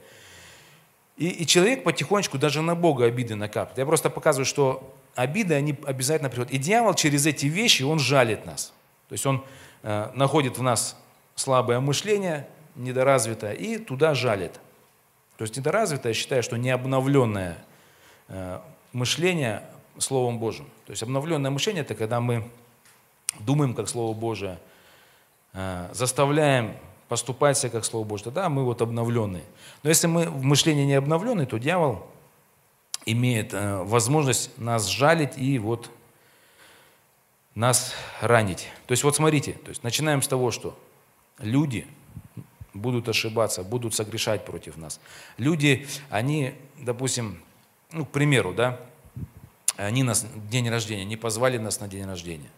И, 1.16 1.30
и 1.30 1.46
человек 1.46 1.86
потихонечку 1.86 2.38
даже 2.38 2.62
на 2.62 2.76
Бога 2.76 3.06
обиды 3.06 3.36
накапливает. 3.36 3.78
Я 3.78 3.86
просто 3.86 4.10
показываю, 4.10 4.46
что 4.46 4.94
обиды, 5.16 5.54
они 5.54 5.78
обязательно 5.86 6.30
приходят. 6.30 6.52
И 6.52 6.58
дьявол 6.58 6.94
через 6.94 7.26
эти 7.26 7.46
вещи, 7.46 7.84
он 7.84 8.00
жалит 8.00 8.46
нас. 8.46 8.74
То 9.08 9.14
есть 9.14 9.26
он 9.26 9.46
э, 9.84 10.12
находит 10.14 10.58
в 10.58 10.62
нас 10.62 10.98
слабое 11.36 11.80
мышление, 11.80 12.48
недоразвитое, 12.76 13.54
и 13.54 13.78
туда 13.78 14.14
жалит. 14.14 14.60
То 15.38 15.44
есть 15.44 15.58
недоразвитое, 15.58 16.14
я 16.14 16.18
считаю, 16.18 16.44
что 16.44 16.58
не 16.58 16.70
обновленное 16.70 17.58
э, 18.28 18.60
мышление 18.94 19.64
Словом 19.98 20.40
Божьим. 20.40 20.66
То 20.86 20.92
есть 20.92 21.04
обновленное 21.04 21.52
мышление– 21.52 21.82
это 21.84 21.96
когда 21.96 22.22
мы 22.22 22.50
думаем 23.40 23.74
как 23.74 23.90
Слово 23.90 24.14
Божие, 24.14 24.60
э, 25.54 25.90
заставляем 25.94 26.76
поступать 27.08 27.58
себя 27.58 27.70
как 27.70 27.86
Слово 27.86 28.06
Божье, 28.06 28.26
тогда 28.26 28.50
мы 28.50 28.64
вот 28.64 28.82
обновленные. 28.82 29.44
Но 29.84 29.90
если 29.90 30.08
мы 30.08 30.26
в 30.26 30.44
мышлении 30.44 30.86
не 30.86 30.96
обновленные, 30.96 31.46
то 31.46 31.58
дьявол 31.58 32.08
имеет 33.06 33.54
э, 33.54 33.84
возможность 33.84 34.58
нас 34.58 34.88
жалить 34.88 35.38
и 35.38 35.60
вот 35.60 35.90
нас 37.54 37.94
ранить. 38.22 38.68
То 38.88 38.92
есть 38.92 39.04
вот 39.04 39.16
смотрите, 39.16 39.54
то 39.54 39.70
есть 39.70 39.84
начинаем 39.84 40.22
с 40.22 40.28
того, 40.28 40.52
что 40.52 40.78
люди 41.40 41.88
будут 42.76 43.10
ошибаться, 43.10 43.64
будут 43.64 43.96
согрешать 43.96 44.46
против 44.46 44.78
нас. 44.78 45.00
Люди, 45.38 45.88
они, 46.10 46.54
допустим, 46.78 47.42
ну, 47.92 48.06
к 48.06 48.10
примеру, 48.10 48.54
да, 48.54 48.80
они 49.78 50.04
нас 50.04 50.26
день 50.50 50.70
рождения, 50.70 51.06
не 51.06 51.18
позвали 51.18 51.58
нас 51.58 51.80
на 51.80 51.88
день 51.88 52.06
рождения. 52.06 52.50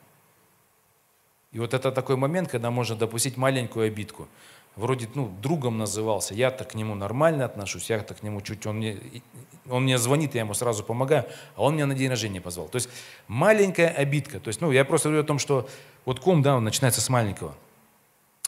И 1.51 1.59
вот 1.59 1.73
это 1.73 1.91
такой 1.91 2.17
момент, 2.17 2.49
когда 2.49 2.71
можно 2.71 2.95
допустить 2.95 3.37
маленькую 3.37 3.87
обидку. 3.87 4.27
Вроде, 4.75 5.09
ну, 5.15 5.33
другом 5.41 5.79
назывался, 5.79 6.35
я-то 6.35 6.63
к 6.63 6.75
нему 6.75 6.93
нормально 6.93 7.45
отношусь, 7.45 7.89
я-то 7.89 8.13
к 8.13 8.21
нему 8.21 8.41
чуть, 8.41 8.67
он 8.67 8.77
мне, 8.77 8.99
он 9.67 9.83
мне 9.83 9.97
звонит, 9.97 10.35
я 10.35 10.41
ему 10.41 10.53
сразу 10.53 10.83
помогаю, 10.83 11.25
а 11.55 11.63
он 11.63 11.73
меня 11.73 11.87
на 11.87 11.95
день 11.95 12.09
рождения 12.09 12.41
позвал. 12.41 12.67
То 12.67 12.75
есть 12.75 12.89
маленькая 13.27 13.89
обидка. 13.89 14.39
То 14.39 14.49
есть, 14.49 14.61
ну, 14.61 14.71
я 14.71 14.85
просто 14.85 15.09
говорю 15.09 15.23
о 15.23 15.27
том, 15.27 15.39
что 15.39 15.67
вот 16.05 16.19
ком, 16.19 16.43
да, 16.43 16.57
он 16.57 16.63
начинается 16.63 17.01
с 17.01 17.09
маленького. 17.09 17.55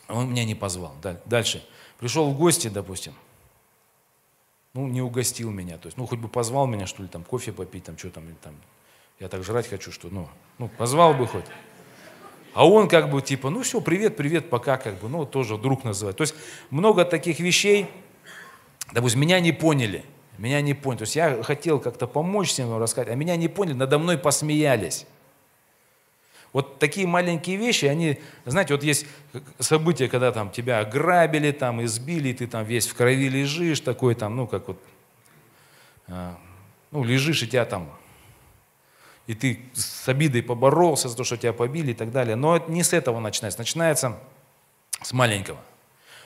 Он 0.09 0.31
меня 0.31 0.43
не 0.43 0.55
позвал. 0.55 0.95
Дальше. 1.25 1.65
Пришел 1.99 2.29
в 2.29 2.37
гости, 2.37 2.67
допустим. 2.67 3.13
Ну, 4.73 4.87
не 4.87 5.01
угостил 5.01 5.51
меня. 5.51 5.77
То 5.77 5.87
есть, 5.87 5.97
ну, 5.97 6.05
хоть 6.05 6.19
бы 6.19 6.27
позвал 6.27 6.67
меня, 6.67 6.87
что 6.87 7.01
ли, 7.01 7.09
там, 7.09 7.23
кофе 7.23 7.51
попить, 7.51 7.85
там, 7.85 7.97
что 7.97 8.09
там, 8.09 8.23
там. 8.41 8.55
Я 9.19 9.27
так 9.27 9.43
жрать 9.43 9.67
хочу, 9.67 9.91
что, 9.91 10.09
ну, 10.09 10.27
ну, 10.57 10.69
позвал 10.69 11.13
бы 11.13 11.27
хоть. 11.27 11.45
А 12.53 12.67
он 12.67 12.87
как 12.87 13.11
бы 13.11 13.21
типа, 13.21 13.49
ну 13.49 13.61
все, 13.61 13.79
привет, 13.79 14.17
привет, 14.17 14.49
пока, 14.49 14.77
как 14.77 14.99
бы, 14.99 15.07
ну 15.07 15.25
тоже 15.25 15.57
друг 15.57 15.83
называет. 15.83 16.17
То 16.17 16.23
есть 16.23 16.35
много 16.71 17.05
таких 17.05 17.39
вещей, 17.39 17.87
допустим, 18.91 19.21
меня 19.21 19.39
не 19.39 19.51
поняли, 19.51 20.03
меня 20.37 20.61
не 20.61 20.73
поняли. 20.73 20.99
То 20.99 21.03
есть 21.03 21.15
я 21.15 21.43
хотел 21.43 21.79
как-то 21.79 22.07
помочь 22.07 22.49
всем 22.49 22.75
рассказать, 22.77 23.09
а 23.09 23.15
меня 23.15 23.35
не 23.35 23.47
поняли, 23.47 23.75
надо 23.75 23.99
мной 23.99 24.17
посмеялись. 24.17 25.05
Вот 26.51 26.79
такие 26.79 27.05
маленькие 27.05 27.57
вещи, 27.57 27.85
они, 27.85 28.19
знаете, 28.45 28.73
вот 28.73 28.83
есть 28.83 29.05
события, 29.59 30.07
когда 30.07 30.31
там 30.31 30.49
тебя 30.49 30.79
ограбили, 30.79 31.51
там 31.51 31.83
избили, 31.85 32.33
ты 32.33 32.47
там 32.47 32.65
весь 32.65 32.87
в 32.87 32.95
крови 32.95 33.29
лежишь, 33.29 33.81
такой 33.81 34.15
там, 34.15 34.35
ну 34.35 34.47
как 34.47 34.67
вот, 34.67 34.81
а, 36.07 36.37
ну 36.91 37.03
лежишь 37.03 37.43
и 37.43 37.47
тебя 37.47 37.65
там 37.65 37.89
и 39.29 39.35
ты 39.35 39.59
с 39.75 40.09
обидой 40.09 40.41
поборолся 40.41 41.07
за 41.07 41.15
то, 41.15 41.23
что 41.23 41.37
тебя 41.37 41.53
побили 41.53 41.91
и 41.91 41.93
так 41.93 42.11
далее. 42.11 42.35
Но 42.35 42.55
это 42.55 42.71
не 42.71 42.81
с 42.81 42.93
этого 42.93 43.19
начинается, 43.19 43.59
начинается 43.59 44.17
с 45.03 45.13
маленького. 45.13 45.59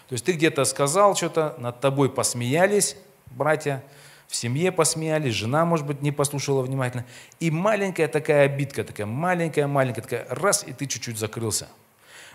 То 0.08 0.14
есть 0.14 0.24
ты 0.24 0.32
где-то 0.32 0.64
сказал 0.64 1.14
что-то, 1.14 1.54
над 1.58 1.82
тобой 1.82 2.10
посмеялись 2.10 2.96
братья, 3.32 3.84
в 4.34 4.36
семье 4.36 4.72
посмеялись, 4.72 5.34
жена, 5.34 5.64
может 5.66 5.86
быть, 5.86 6.02
не 6.02 6.12
послушала 6.12 6.62
внимательно. 6.62 7.06
И 7.40 7.52
маленькая 7.52 8.08
такая 8.08 8.46
обидка, 8.46 8.84
такая 8.84 9.06
маленькая-маленькая, 9.06 10.02
такая 10.02 10.28
раз, 10.30 10.64
и 10.68 10.74
ты 10.74 10.88
чуть-чуть 10.88 11.18
закрылся. 11.18 11.68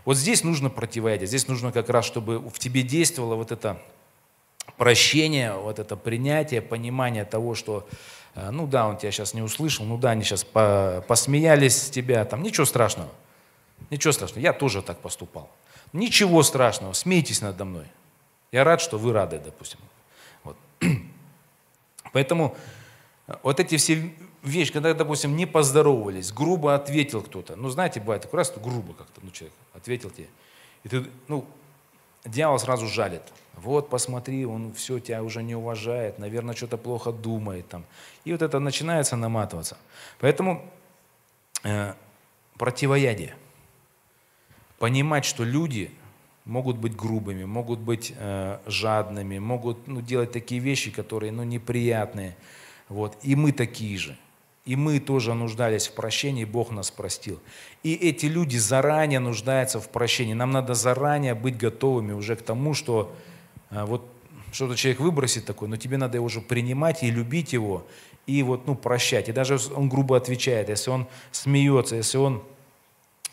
Вот 0.05 0.17
здесь 0.17 0.45
нужно 0.45 0.71
противоядие, 0.71 1.27
здесь 1.27 1.49
нужно 1.49 1.73
как 1.73 1.89
раз, 1.91 2.05
чтобы 2.05 2.39
в 2.39 2.59
тебе 2.59 2.83
действовало 2.83 3.35
вот 3.35 3.53
это 3.53 3.81
прощение, 4.77 5.55
вот 5.55 5.79
это 5.79 5.97
принятие, 5.97 6.63
понимание 6.63 7.25
того, 7.25 7.55
что 7.55 7.87
Э, 8.39 8.51
ну 8.51 8.67
да, 8.67 8.87
он 8.87 8.97
тебя 8.97 9.11
сейчас 9.11 9.35
не 9.35 9.43
услышал, 9.43 9.85
ну 9.85 9.99
да, 9.99 10.11
они 10.11 10.23
сейчас 10.23 10.45
по 10.45 11.05
посмеялись 11.09 11.87
с 11.87 11.91
тебя, 11.91 12.25
там 12.25 12.43
ничего 12.43 12.65
страшного. 12.65 13.11
Ничего 13.91 14.13
страшного, 14.13 14.41
я 14.41 14.53
тоже 14.53 14.83
так 14.83 14.99
поступал. 14.99 15.51
Ничего 15.93 16.43
страшного, 16.43 16.93
смейтесь 16.93 17.41
надо 17.41 17.65
мной. 17.65 17.87
Я 18.53 18.65
рад, 18.65 18.81
что 18.81 18.99
вы 18.99 19.13
рады, 19.13 19.41
допустим. 19.45 19.79
Поэтому 22.13 22.57
э, 23.27 23.35
вот 23.43 23.61
эти 23.61 23.77
все 23.77 24.13
вещи, 24.43 24.73
когда, 24.73 24.95
допустим, 24.95 25.37
не 25.37 25.47
поздоровались, 25.47 26.33
грубо 26.33 26.75
ответил 26.75 27.23
кто-то. 27.23 27.57
Ну, 27.57 27.69
знаете, 27.71 28.01
бывает 28.01 28.23
такой 28.23 28.39
раз, 28.39 28.53
грубо 28.57 28.95
как-то, 28.95 29.21
ну, 29.23 29.31
человек 29.31 29.55
ответил 29.75 30.11
тебе. 30.11 30.29
И 30.85 30.89
ты, 30.89 31.05
ну, 31.29 31.45
дьявол 32.25 32.59
сразу 32.59 32.87
жалит. 32.87 33.23
Вот, 33.55 33.91
посмотри, 33.91 34.47
он 34.47 34.73
все 34.73 35.01
тебя 35.01 35.23
уже 35.23 35.43
не 35.43 35.57
уважает, 35.57 36.19
наверное, 36.19 36.55
что-то 36.55 36.77
плохо 36.77 37.11
думает 37.11 37.69
там. 37.69 37.85
И 38.25 38.33
вот 38.33 38.43
это 38.43 38.61
начинается 38.61 39.17
наматываться. 39.17 39.77
Поэтому 40.21 40.65
э, 41.65 41.95
противоядие. 42.57 43.35
Понимать, 44.79 45.25
что 45.25 45.43
люди 45.43 45.91
могут 46.49 46.79
быть 46.79 46.97
грубыми, 46.97 47.45
могут 47.45 47.79
быть 47.79 48.13
э, 48.17 48.59
жадными, 48.67 49.39
могут 49.39 49.87
ну, 49.87 50.01
делать 50.01 50.33
такие 50.33 50.61
вещи, 50.61 50.91
которые 50.91 51.31
ну, 51.31 51.45
неприятные. 51.45 52.37
Вот. 52.89 53.17
И 53.23 53.37
мы 53.37 53.53
такие 53.53 53.97
же. 53.99 54.17
И 54.65 54.75
мы 54.75 54.99
тоже 54.99 55.35
нуждались 55.35 55.89
в 55.89 55.93
прощении, 55.93 56.45
Бог 56.45 56.71
нас 56.71 56.91
простил. 56.91 57.39
И 57.83 57.95
эти 57.95 58.27
люди 58.27 58.57
заранее 58.57 59.21
нуждаются 59.21 59.79
в 59.79 59.89
прощении. 59.89 60.35
Нам 60.35 60.51
надо 60.51 60.75
заранее 60.75 61.35
быть 61.35 61.57
готовыми 61.57 62.13
уже 62.13 62.35
к 62.35 62.43
тому, 62.43 62.75
что 62.75 63.15
а, 63.71 63.87
вот 63.87 64.07
что-то 64.53 64.77
человек 64.77 65.01
выбросит 65.01 65.47
такое, 65.47 65.69
но 65.69 65.77
тебе 65.77 65.97
надо 65.97 66.17
его 66.17 66.27
уже 66.27 66.41
принимать 66.41 67.03
и 67.03 67.11
любить 67.11 67.53
его, 67.53 67.87
и 68.27 68.43
вот, 68.43 68.67
ну, 68.67 68.75
прощать. 68.75 69.29
И 69.29 69.33
даже 69.33 69.59
он 69.75 69.89
грубо 69.89 70.17
отвечает, 70.17 70.69
если 70.69 70.91
он 70.91 71.07
смеется, 71.31 71.97
если 71.97 72.19
он 72.19 72.43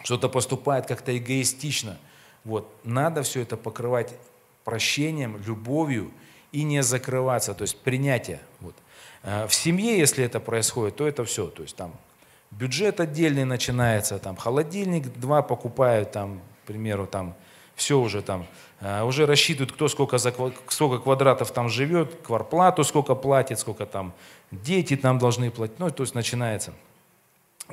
что-то 0.04 0.30
поступает 0.30 0.86
как-то 0.86 1.17
эгоистично, 1.17 1.97
вот, 2.45 2.71
надо 2.84 3.23
все 3.23 3.41
это 3.41 3.58
покрывать 3.58 4.13
прощением, 4.63 5.41
любовью 5.45 6.12
и 6.51 6.63
не 6.63 6.81
закрываться, 6.81 7.53
то 7.53 7.63
есть 7.63 7.77
принятие. 7.79 8.39
Вот. 8.62 8.75
А, 9.23 9.47
в 9.47 9.53
семье, 9.53 9.97
если 9.97 10.23
это 10.23 10.39
происходит, 10.39 10.95
то 10.95 11.08
это 11.08 11.25
все, 11.25 11.47
то 11.47 11.63
есть 11.63 11.75
там 11.75 11.93
бюджет 12.51 12.99
отдельный 12.99 13.45
начинается, 13.45 14.19
там 14.19 14.38
холодильник 14.38 15.08
два 15.19 15.41
покупают, 15.41 16.12
там, 16.12 16.39
к 16.63 16.67
примеру, 16.67 17.08
там 17.08 17.36
все 17.75 17.99
уже 17.99 18.21
там, 18.21 18.47
э, 18.79 19.03
уже 19.03 19.25
рассчитывают, 19.25 19.71
кто 19.73 19.88
сколько, 19.88 20.17
за, 20.17 20.34
сколько 20.69 20.99
квадратов 20.99 21.51
там 21.51 21.67
живет, 21.69 22.15
кварплату 22.23 22.84
сколько 22.84 23.15
платит, 23.15 23.60
сколько 23.60 23.86
там 23.86 24.13
дети 24.51 24.95
там 24.95 25.19
должны 25.19 25.51
платить, 25.51 25.79
ну, 25.79 25.89
то 25.89 26.03
есть 26.03 26.15
начинается. 26.15 26.73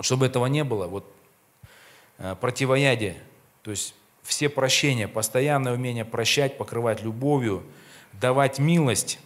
Чтобы 0.01 0.27
этого 0.27 0.47
не 0.47 0.65
было, 0.65 0.87
вот 0.87 1.05
э, 2.19 2.35
противоядие, 2.41 3.17
то 3.63 3.71
есть 3.71 3.95
все 4.23 4.49
прощения, 4.49 5.09
постоянное 5.09 5.75
умение 5.75 6.05
прощать, 6.05 6.59
покрывать 6.59 7.03
любовью, 7.03 7.63
давать 8.13 8.59
милость, 8.59 9.19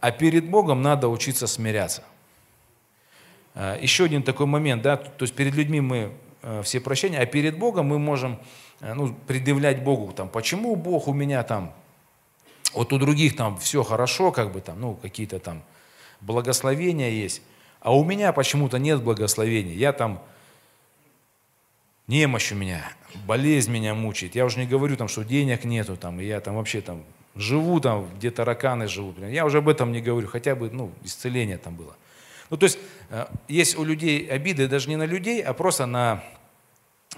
а 0.00 0.10
перед 0.10 0.48
Богом 0.48 0.82
надо 0.82 1.08
учиться 1.08 1.46
смиряться. 1.46 2.02
Э, 3.54 3.78
еще 3.80 4.04
один 4.04 4.22
такой 4.22 4.46
момент, 4.46 4.82
да, 4.82 4.96
то 4.96 5.22
есть 5.22 5.34
перед 5.34 5.54
людьми 5.54 5.80
мы 5.80 6.12
все 6.64 6.80
прощения, 6.80 7.20
а 7.20 7.26
перед 7.26 7.56
Богом 7.56 7.86
мы 7.86 8.00
можем 8.00 8.40
Э, 8.82 8.94
ну, 8.94 9.14
предъявлять 9.26 9.82
Богу, 9.82 10.12
там, 10.12 10.28
почему 10.28 10.74
Бог 10.74 11.06
у 11.06 11.14
меня 11.14 11.42
там, 11.44 11.72
вот 12.74 12.92
у 12.92 12.98
других 12.98 13.36
там 13.36 13.56
все 13.58 13.84
хорошо, 13.84 14.32
как 14.32 14.52
бы 14.52 14.60
там, 14.60 14.80
ну, 14.80 14.94
какие-то 14.94 15.38
там 15.38 15.62
благословения 16.20 17.10
есть, 17.10 17.42
а 17.80 17.96
у 17.96 18.04
меня 18.04 18.32
почему-то 18.32 18.78
нет 18.78 19.00
благословений. 19.02 19.74
Я 19.74 19.92
там, 19.92 20.20
немощь 22.06 22.52
у 22.52 22.54
меня, 22.54 22.92
болезнь 23.26 23.70
меня 23.70 23.94
мучает. 23.94 24.34
Я 24.34 24.44
уже 24.44 24.58
не 24.58 24.66
говорю 24.66 24.96
там, 24.96 25.08
что 25.08 25.24
денег 25.24 25.64
нету 25.64 25.96
там, 25.96 26.20
и 26.20 26.24
я 26.24 26.40
там 26.40 26.56
вообще 26.56 26.80
там 26.80 27.04
живу 27.34 27.80
там, 27.80 28.08
где 28.16 28.30
тараканы 28.30 28.88
живут. 28.88 29.18
Я 29.18 29.46
уже 29.46 29.58
об 29.58 29.68
этом 29.68 29.92
не 29.92 30.00
говорю, 30.00 30.28
хотя 30.28 30.54
бы, 30.54 30.70
ну, 30.70 30.92
исцеление 31.02 31.58
там 31.58 31.74
было. 31.76 31.96
Ну, 32.50 32.56
то 32.56 32.64
есть, 32.64 32.78
э, 33.10 33.26
есть 33.48 33.78
у 33.78 33.84
людей 33.84 34.26
обиды 34.26 34.68
даже 34.68 34.88
не 34.88 34.96
на 34.96 35.06
людей, 35.06 35.42
а 35.42 35.54
просто 35.54 35.86
на 35.86 36.22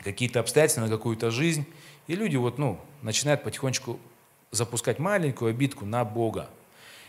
какие-то 0.05 0.41
обстоятельства, 0.41 0.83
на 0.83 0.89
какую-то 0.89 1.31
жизнь. 1.31 1.67
И 2.07 2.15
люди 2.15 2.37
вот, 2.37 2.59
ну, 2.59 2.81
начинают 3.03 3.43
потихонечку 3.43 3.99
запускать 4.51 4.99
маленькую 4.99 5.51
обидку 5.51 5.85
на 5.85 6.05
Бога. 6.05 6.49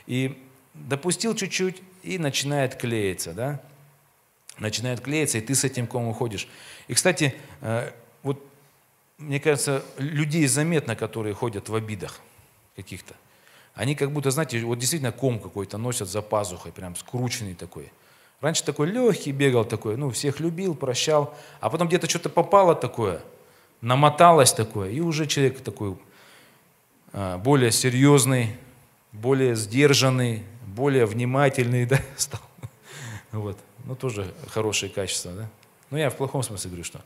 И 0.08 0.42
допустил 0.74 1.36
чуть-чуть, 1.36 1.82
и 2.04 2.18
начинает 2.18 2.76
клеиться, 2.76 3.34
да? 3.34 3.62
Начинает 4.60 5.02
клеиться, 5.02 5.38
и 5.38 5.42
ты 5.42 5.54
с 5.54 5.64
этим 5.64 5.88
ком 5.88 6.08
уходишь. 6.08 6.48
И, 6.88 6.94
кстати, 6.94 7.36
э, 7.62 7.92
вот, 8.24 8.44
мне 9.18 9.40
кажется, 9.40 9.84
людей 9.98 10.48
заметно, 10.48 10.96
которые 10.96 11.34
ходят 11.34 11.70
в 11.70 11.76
обидах 11.76 12.22
каких-то. 12.76 13.14
Они 13.74 13.96
как 13.96 14.12
будто, 14.12 14.32
знаете, 14.32 14.60
вот 14.62 14.80
действительно 14.80 15.12
ком 15.12 15.40
какой-то 15.40 15.78
носят 15.78 16.10
за 16.10 16.22
пазухой, 16.22 16.72
прям 16.72 16.96
скрученный 16.96 17.56
такой. 17.56 17.92
Раньше 18.40 18.64
такой 18.64 18.88
легкий 18.88 19.32
бегал 19.32 19.66
такой, 19.66 19.98
ну, 19.98 20.10
всех 20.12 20.40
любил, 20.40 20.76
прощал. 20.76 21.36
А 21.60 21.70
потом 21.70 21.88
где-то 21.88 22.10
что-то 22.10 22.30
попало 22.30 22.76
такое, 22.76 23.22
намоталось 23.82 24.54
такое, 24.54 24.92
и 24.92 25.00
уже 25.02 25.26
человек 25.26 25.62
такой 25.62 25.98
а, 27.12 27.38
более 27.38 27.72
серьезный, 27.72 28.56
более 29.12 29.56
сдержанный, 29.56 30.44
более 30.66 31.06
внимательный 31.06 31.86
да, 31.88 32.00
стал. 32.18 32.42
Вот. 33.32 33.58
Ну, 33.88 33.96
тоже 33.96 34.34
хорошие 34.50 34.90
качества, 34.90 35.32
да? 35.32 35.50
Ну, 35.92 35.98
я 35.98 36.10
в 36.10 36.16
плохом 36.16 36.42
смысле 36.42 36.70
говорю, 36.70 36.84
что. 36.84 37.02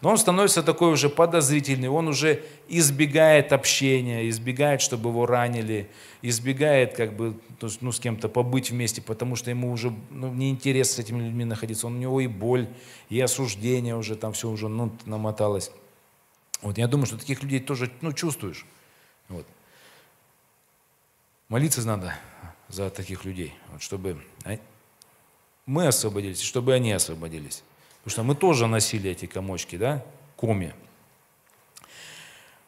Но 0.00 0.10
он 0.10 0.18
становится 0.18 0.62
такой 0.62 0.92
уже 0.92 1.08
подозрительный, 1.08 1.88
он 1.88 2.08
уже 2.08 2.42
избегает 2.68 3.52
общения, 3.52 4.28
избегает, 4.28 4.80
чтобы 4.80 5.10
его 5.10 5.24
ранили, 5.24 5.88
избегает 6.20 6.94
как 6.94 7.14
бы 7.14 7.38
ну, 7.80 7.92
с 7.92 8.00
кем-то 8.00 8.28
побыть 8.28 8.70
вместе, 8.70 9.00
потому 9.00 9.36
что 9.36 9.50
ему 9.50 9.70
уже 9.70 9.94
ну, 10.10 10.32
неинтересно 10.32 10.96
с 10.96 10.98
этими 10.98 11.22
людьми 11.22 11.44
находиться. 11.44 11.86
Он, 11.86 11.94
у 11.94 11.98
него 11.98 12.20
и 12.20 12.26
боль, 12.26 12.68
и 13.08 13.20
осуждение 13.20 13.96
уже, 13.96 14.16
там 14.16 14.32
все 14.32 14.48
уже 14.48 14.68
ну, 14.68 14.92
намоталось. 15.06 15.70
Вот 16.60 16.76
я 16.76 16.88
думаю, 16.88 17.06
что 17.06 17.16
таких 17.16 17.42
людей 17.42 17.60
тоже 17.60 17.90
ну, 18.00 18.12
чувствуешь. 18.12 18.66
Вот. 19.28 19.46
Молиться 21.48 21.86
надо 21.86 22.14
за 22.68 22.90
таких 22.90 23.24
людей, 23.24 23.54
вот, 23.70 23.80
чтобы 23.80 24.18
мы 25.66 25.86
освободились, 25.86 26.40
чтобы 26.40 26.74
они 26.74 26.92
освободились. 26.92 27.62
Потому 28.02 28.10
что 28.10 28.22
мы 28.22 28.34
тоже 28.34 28.66
носили 28.66 29.10
эти 29.10 29.26
комочки, 29.26 29.76
да, 29.76 30.04
коми. 30.36 30.74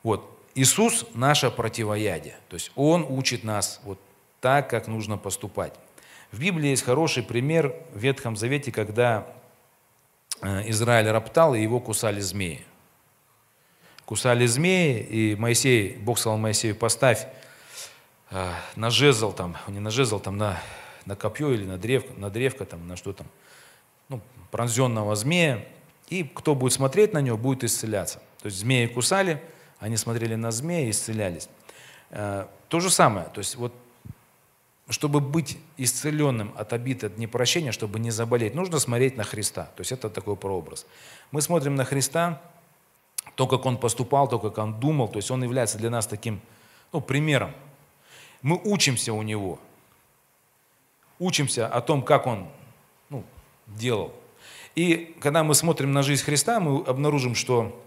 Вот. 0.02 0.30
Иисус– 0.54 1.04
наше 1.14 1.50
противоядие. 1.50 2.36
То 2.48 2.54
есть 2.54 2.72
Он 2.74 3.04
учит 3.08 3.44
нас 3.44 3.80
вот 3.84 3.98
так, 4.40 4.70
как 4.70 4.86
нужно 4.86 5.18
поступать. 5.18 5.74
В 6.32 6.40
Библии 6.40 6.70
есть 6.70 6.82
хороший 6.82 7.22
пример 7.22 7.74
в 7.92 7.98
Ветхом 7.98 8.36
Завете, 8.36 8.72
когда 8.72 9.26
э, 10.40 10.70
Израиль 10.70 11.10
роптал, 11.10 11.54
и 11.54 11.60
его 11.60 11.80
кусали 11.80 12.20
змеи. 12.20 12.64
кусали 14.06 14.46
змеи, 14.46 15.00
и 15.00 15.36
Моисей, 15.36 15.96
Бог 15.96 16.18
сказал 16.18 16.38
Моисею, 16.38 16.76
поставь 16.76 17.26
э, 18.30 18.52
на 18.76 18.90
жезл 18.90 19.32
там, 19.32 19.56
не 19.68 19.80
на 19.80 19.90
жезл, 19.90 20.18
там 20.18 20.38
на, 20.38 20.58
на 21.06 21.16
копье 21.16 21.52
или 21.52 21.64
на 21.64 21.78
древко, 21.78 22.12
на 22.14 22.30
древко 22.30 22.64
там, 22.64 22.86
на 22.86 22.96
что 22.96 23.12
там, 23.12 23.26
ну, 24.08 24.20
пронзенного 24.50 25.16
змея, 25.16 25.64
и 26.08 26.24
кто 26.24 26.54
будет 26.54 26.72
смотреть 26.72 27.12
на 27.12 27.20
него, 27.20 27.36
будет 27.36 27.64
исцеляться. 27.64 28.18
То 28.42 28.46
есть 28.46 28.58
змеи 28.58 28.86
кусали, 28.86 29.42
они 29.78 29.96
смотрели 29.96 30.34
на 30.34 30.50
змея 30.50 30.86
и 30.86 30.90
исцелялись. 30.90 31.48
Э, 32.10 32.46
то 32.68 32.80
же 32.80 32.90
самое, 32.90 33.26
то 33.32 33.38
есть 33.38 33.56
вот 33.56 33.72
чтобы 34.88 35.20
быть 35.20 35.58
исцеленным 35.76 36.52
от 36.56 36.72
обид, 36.72 37.02
от 37.02 37.18
непрощения, 37.18 37.72
чтобы 37.72 37.98
не 37.98 38.12
заболеть, 38.12 38.54
нужно 38.54 38.78
смотреть 38.78 39.16
на 39.16 39.24
Христа. 39.24 39.64
То 39.76 39.80
есть 39.80 39.90
это 39.90 40.08
такой 40.08 40.36
прообраз. 40.36 40.86
Мы 41.32 41.42
смотрим 41.42 41.74
на 41.74 41.84
Христа, 41.84 42.40
то, 43.34 43.48
как 43.48 43.66
Он 43.66 43.78
поступал, 43.78 44.28
то, 44.28 44.38
как 44.38 44.58
Он 44.58 44.78
думал, 44.78 45.08
то 45.08 45.16
есть 45.16 45.30
Он 45.30 45.42
является 45.42 45.76
для 45.76 45.90
нас 45.90 46.06
таким 46.06 46.40
ну, 46.92 47.00
примером. 47.00 47.52
Мы 48.42 48.60
учимся 48.62 49.12
у 49.12 49.22
Него, 49.22 49.58
учимся 51.18 51.66
о 51.66 51.80
том, 51.80 52.02
как 52.02 52.26
Он 52.26 52.48
ну, 53.10 53.24
делал. 53.66 54.12
И 54.74 55.16
когда 55.20 55.42
мы 55.42 55.54
смотрим 55.54 55.92
на 55.92 56.02
жизнь 56.02 56.22
Христа, 56.22 56.60
мы 56.60 56.84
обнаружим, 56.84 57.34
что 57.34 57.82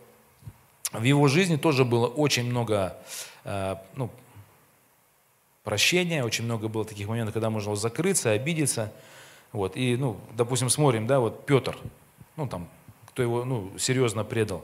в 0.92 1.04
Его 1.04 1.28
жизни 1.28 1.56
тоже 1.56 1.86
было 1.86 2.08
очень 2.08 2.46
много 2.46 2.98
э, 3.44 3.76
ну, 3.96 4.10
прощения, 5.64 6.24
очень 6.24 6.46
много 6.46 6.68
было 6.68 6.84
таких 6.84 7.08
моментов, 7.08 7.34
когда 7.34 7.50
можно 7.50 7.70
было 7.70 7.80
закрыться, 7.80 8.32
обидеться. 8.32 8.92
Вот. 9.52 9.78
И, 9.78 9.96
ну, 9.98 10.18
допустим, 10.36 10.70
смотрим, 10.70 11.06
да, 11.06 11.20
вот 11.20 11.46
Петр, 11.46 11.78
ну, 12.36 12.48
там, 12.48 12.68
кто 13.06 13.22
его, 13.22 13.46
ну, 13.46 13.72
серьезно 13.78 14.24
предал. 14.24 14.64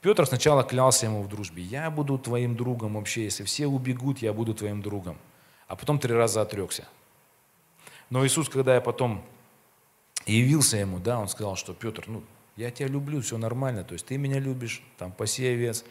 Петр 0.00 0.26
сначала 0.26 0.64
клялся 0.64 1.06
ему 1.06 1.22
в 1.22 1.28
дружбе. 1.28 1.62
Я 1.62 1.90
буду 1.90 2.18
твоим 2.18 2.56
другом 2.56 2.94
вообще, 2.94 3.24
если 3.24 3.44
все 3.44 3.66
убегут, 3.66 4.18
я 4.18 4.32
буду 4.32 4.54
твоим 4.54 4.82
другом. 4.82 5.16
А 5.68 5.76
потом 5.76 5.98
три 5.98 6.12
раза 6.12 6.42
отрекся. 6.42 6.86
Но 8.10 8.24
Иисус, 8.26 8.48
когда 8.48 8.74
я 8.74 8.80
потом 8.80 9.24
явился 10.26 10.76
ему, 10.76 10.98
да, 10.98 11.18
он 11.18 11.28
сказал, 11.28 11.56
что 11.56 11.74
Петр, 11.74 12.04
ну, 12.06 12.22
я 12.56 12.70
тебя 12.70 12.88
люблю, 12.88 13.20
все 13.20 13.36
нормально, 13.38 13.84
то 13.84 13.94
есть 13.94 14.06
ты 14.06 14.16
меня 14.16 14.38
любишь, 14.38 14.82
там, 14.98 15.10
паси 15.12 15.46
овец, 15.46 15.84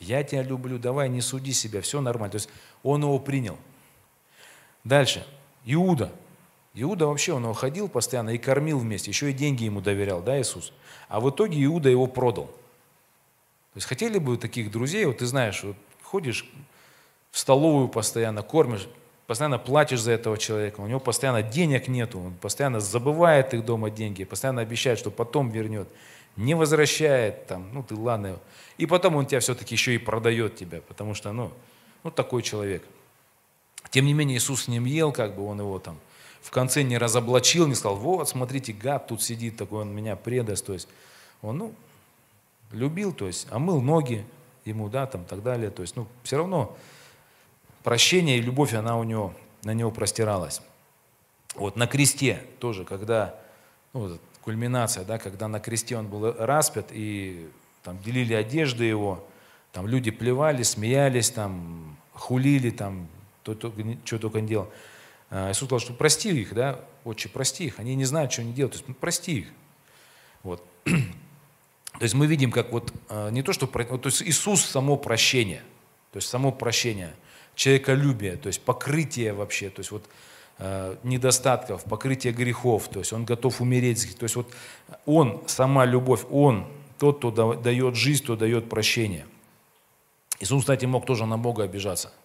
я 0.00 0.22
тебя 0.22 0.42
люблю, 0.42 0.78
давай, 0.78 1.08
не 1.08 1.20
суди 1.20 1.52
себя, 1.52 1.80
все 1.80 2.00
нормально. 2.00 2.32
То 2.32 2.36
есть 2.36 2.48
он 2.82 3.02
его 3.02 3.18
принял. 3.18 3.58
Дальше. 4.84 5.26
Иуда. 5.64 6.12
Иуда 6.74 7.06
вообще, 7.06 7.32
он 7.32 7.44
его 7.44 7.54
ходил 7.54 7.88
постоянно 7.88 8.30
и 8.30 8.38
кормил 8.38 8.78
вместе, 8.78 9.10
еще 9.10 9.30
и 9.30 9.32
деньги 9.32 9.64
ему 9.64 9.80
доверял, 9.80 10.20
да, 10.20 10.38
Иисус? 10.38 10.72
А 11.08 11.20
в 11.20 11.30
итоге 11.30 11.64
Иуда 11.64 11.88
его 11.88 12.06
продал. 12.06 12.46
То 12.46 13.78
есть 13.78 13.86
хотели 13.86 14.18
бы 14.18 14.36
таких 14.36 14.70
друзей, 14.70 15.06
вот 15.06 15.18
ты 15.18 15.26
знаешь, 15.26 15.62
вот 15.64 15.76
ходишь 16.02 16.48
в 17.30 17.38
столовую 17.38 17.88
постоянно, 17.88 18.42
кормишь, 18.42 18.88
постоянно 19.26 19.58
платишь 19.58 20.00
за 20.00 20.12
этого 20.12 20.38
человека, 20.38 20.80
у 20.80 20.86
него 20.86 21.00
постоянно 21.00 21.42
денег 21.42 21.88
нету, 21.88 22.20
он 22.20 22.34
постоянно 22.34 22.80
забывает 22.80 23.54
их 23.54 23.64
дома 23.64 23.90
деньги, 23.90 24.24
постоянно 24.24 24.62
обещает, 24.62 24.98
что 24.98 25.10
потом 25.10 25.50
вернет, 25.50 25.88
не 26.36 26.54
возвращает, 26.54 27.46
там, 27.46 27.68
ну 27.72 27.82
ты 27.82 27.94
ладно, 27.94 28.38
и 28.78 28.86
потом 28.86 29.16
он 29.16 29.26
тебя 29.26 29.40
все-таки 29.40 29.74
еще 29.74 29.94
и 29.94 29.98
продает 29.98 30.56
тебя, 30.56 30.80
потому 30.80 31.14
что, 31.14 31.32
ну, 31.32 31.52
ну 32.04 32.10
такой 32.10 32.42
человек– 32.42 32.82
тем 33.90 34.06
не 34.06 34.12
менее, 34.12 34.38
Иисус 34.38 34.64
с 34.64 34.68
ним 34.68 34.84
ел, 34.84 35.12
как 35.12 35.34
бы 35.34 35.46
он 35.46 35.60
его 35.60 35.78
там 35.78 35.98
в 36.40 36.50
конце 36.50 36.82
не 36.82 36.98
разоблачил, 36.98 37.66
не 37.66 37.74
сказал, 37.74 37.96
вот, 37.96 38.28
смотрите, 38.28 38.72
гад 38.72 39.08
тут 39.08 39.22
сидит 39.22 39.56
такой, 39.56 39.82
он 39.82 39.94
меня 39.94 40.16
предаст. 40.16 40.64
То 40.66 40.74
есть 40.74 40.88
он, 41.42 41.58
ну, 41.58 41.74
любил, 42.72 43.12
то 43.12 43.26
есть, 43.26 43.48
омыл 43.50 43.80
ноги 43.80 44.24
ему, 44.64 44.88
да, 44.88 45.06
там, 45.06 45.24
так 45.24 45.42
далее. 45.42 45.70
То 45.70 45.82
есть, 45.82 45.96
ну, 45.96 46.06
все 46.22 46.36
равно 46.36 46.76
прощение 47.86 48.38
и 48.38 48.42
любовь, 48.42 48.74
она 48.74 48.98
у 48.98 49.04
него, 49.04 49.32
на 49.62 49.72
него 49.72 49.92
простиралась. 49.92 50.60
Вот 51.54 51.76
на 51.76 51.86
кресте 51.86 52.42
тоже, 52.58 52.84
когда, 52.84 53.36
ну, 53.92 54.18
кульминация, 54.42 55.04
да, 55.04 55.18
когда 55.18 55.46
на 55.46 55.60
кресте 55.60 55.96
он 55.96 56.08
был 56.08 56.32
распят, 56.32 56.88
и 56.90 57.48
там 57.84 58.02
делили 58.02 58.34
одежды 58.34 58.86
его, 58.86 59.24
там 59.70 59.86
люди 59.86 60.10
плевали, 60.10 60.64
смеялись, 60.64 61.30
там, 61.30 61.96
хулили, 62.12 62.70
там, 62.70 63.06
то, 63.44 63.54
то, 63.54 63.72
что 64.04 64.18
только 64.18 64.40
не 64.40 64.48
делал. 64.48 64.68
А, 65.30 65.52
Иисус 65.52 65.68
сказал, 65.68 65.78
что 65.78 65.92
прости 65.92 66.30
их, 66.30 66.54
да, 66.54 66.80
отче, 67.04 67.28
прости 67.28 67.66
их, 67.66 67.78
они 67.78 67.94
не 67.94 68.04
знают, 68.04 68.32
что 68.32 68.42
они 68.42 68.52
делают, 68.52 68.72
то 68.72 68.78
есть 68.78 68.88
ну, 68.88 68.94
прости 68.94 69.38
их. 69.38 69.48
Вот. 70.42 70.60
То 70.84 72.02
есть 72.02 72.14
мы 72.14 72.26
видим, 72.26 72.50
как 72.50 72.72
вот 72.72 72.92
а, 73.08 73.30
не 73.30 73.44
то, 73.44 73.52
что, 73.52 73.68
то 73.68 74.00
есть 74.06 74.22
Иисус 74.22 74.64
само 74.64 74.96
прощение, 74.96 75.62
то 76.10 76.16
есть 76.16 76.28
само 76.28 76.50
прощение, 76.50 77.14
человеколюбие, 77.56 78.36
то 78.36 78.46
есть 78.46 78.60
покрытие 78.60 79.32
вообще, 79.32 79.68
то 79.70 79.80
есть 79.80 79.90
вот 79.90 80.04
а, 80.58 80.96
недостатков, 81.02 81.82
покрытие 81.82 82.32
грехов, 82.32 82.88
то 82.88 83.00
есть 83.00 83.12
он 83.12 83.24
готов 83.24 83.60
умереть, 83.60 84.16
то 84.16 84.24
есть 84.24 84.36
вот 84.36 84.48
он, 85.06 85.42
сама 85.48 85.84
любовь, 85.84 86.24
он 86.30 86.68
тот, 86.98 87.18
кто 87.18 87.54
дает 87.54 87.96
жизнь, 87.96 88.22
кто 88.22 88.36
дает 88.36 88.68
прощение. 88.68 89.26
Иисус, 90.38 90.62
кстати, 90.62 90.84
мог 90.84 91.04
тоже 91.04 91.26
на 91.26 91.36
Бога 91.36 91.64
обижаться– 91.64 92.12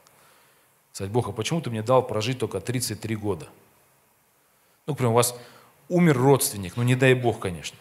Сказать, 0.91 1.11
Бог, 1.11 1.29
а 1.29 1.31
почему 1.31 1.61
ты 1.61 1.69
мне 1.69 1.81
дал 1.81 2.05
прожить 2.05 2.39
только 2.39 2.59
33 2.59 3.15
года? 3.15 3.47
Ну, 4.85 4.93
например, 4.93 5.11
у 5.11 5.15
вас 5.15 5.35
умер 5.87 6.17
родственник, 6.17 6.75
ну 6.75 6.83
не 6.83 6.95
дай 6.95 7.13
Бог, 7.13 7.39
конечно. 7.39 7.77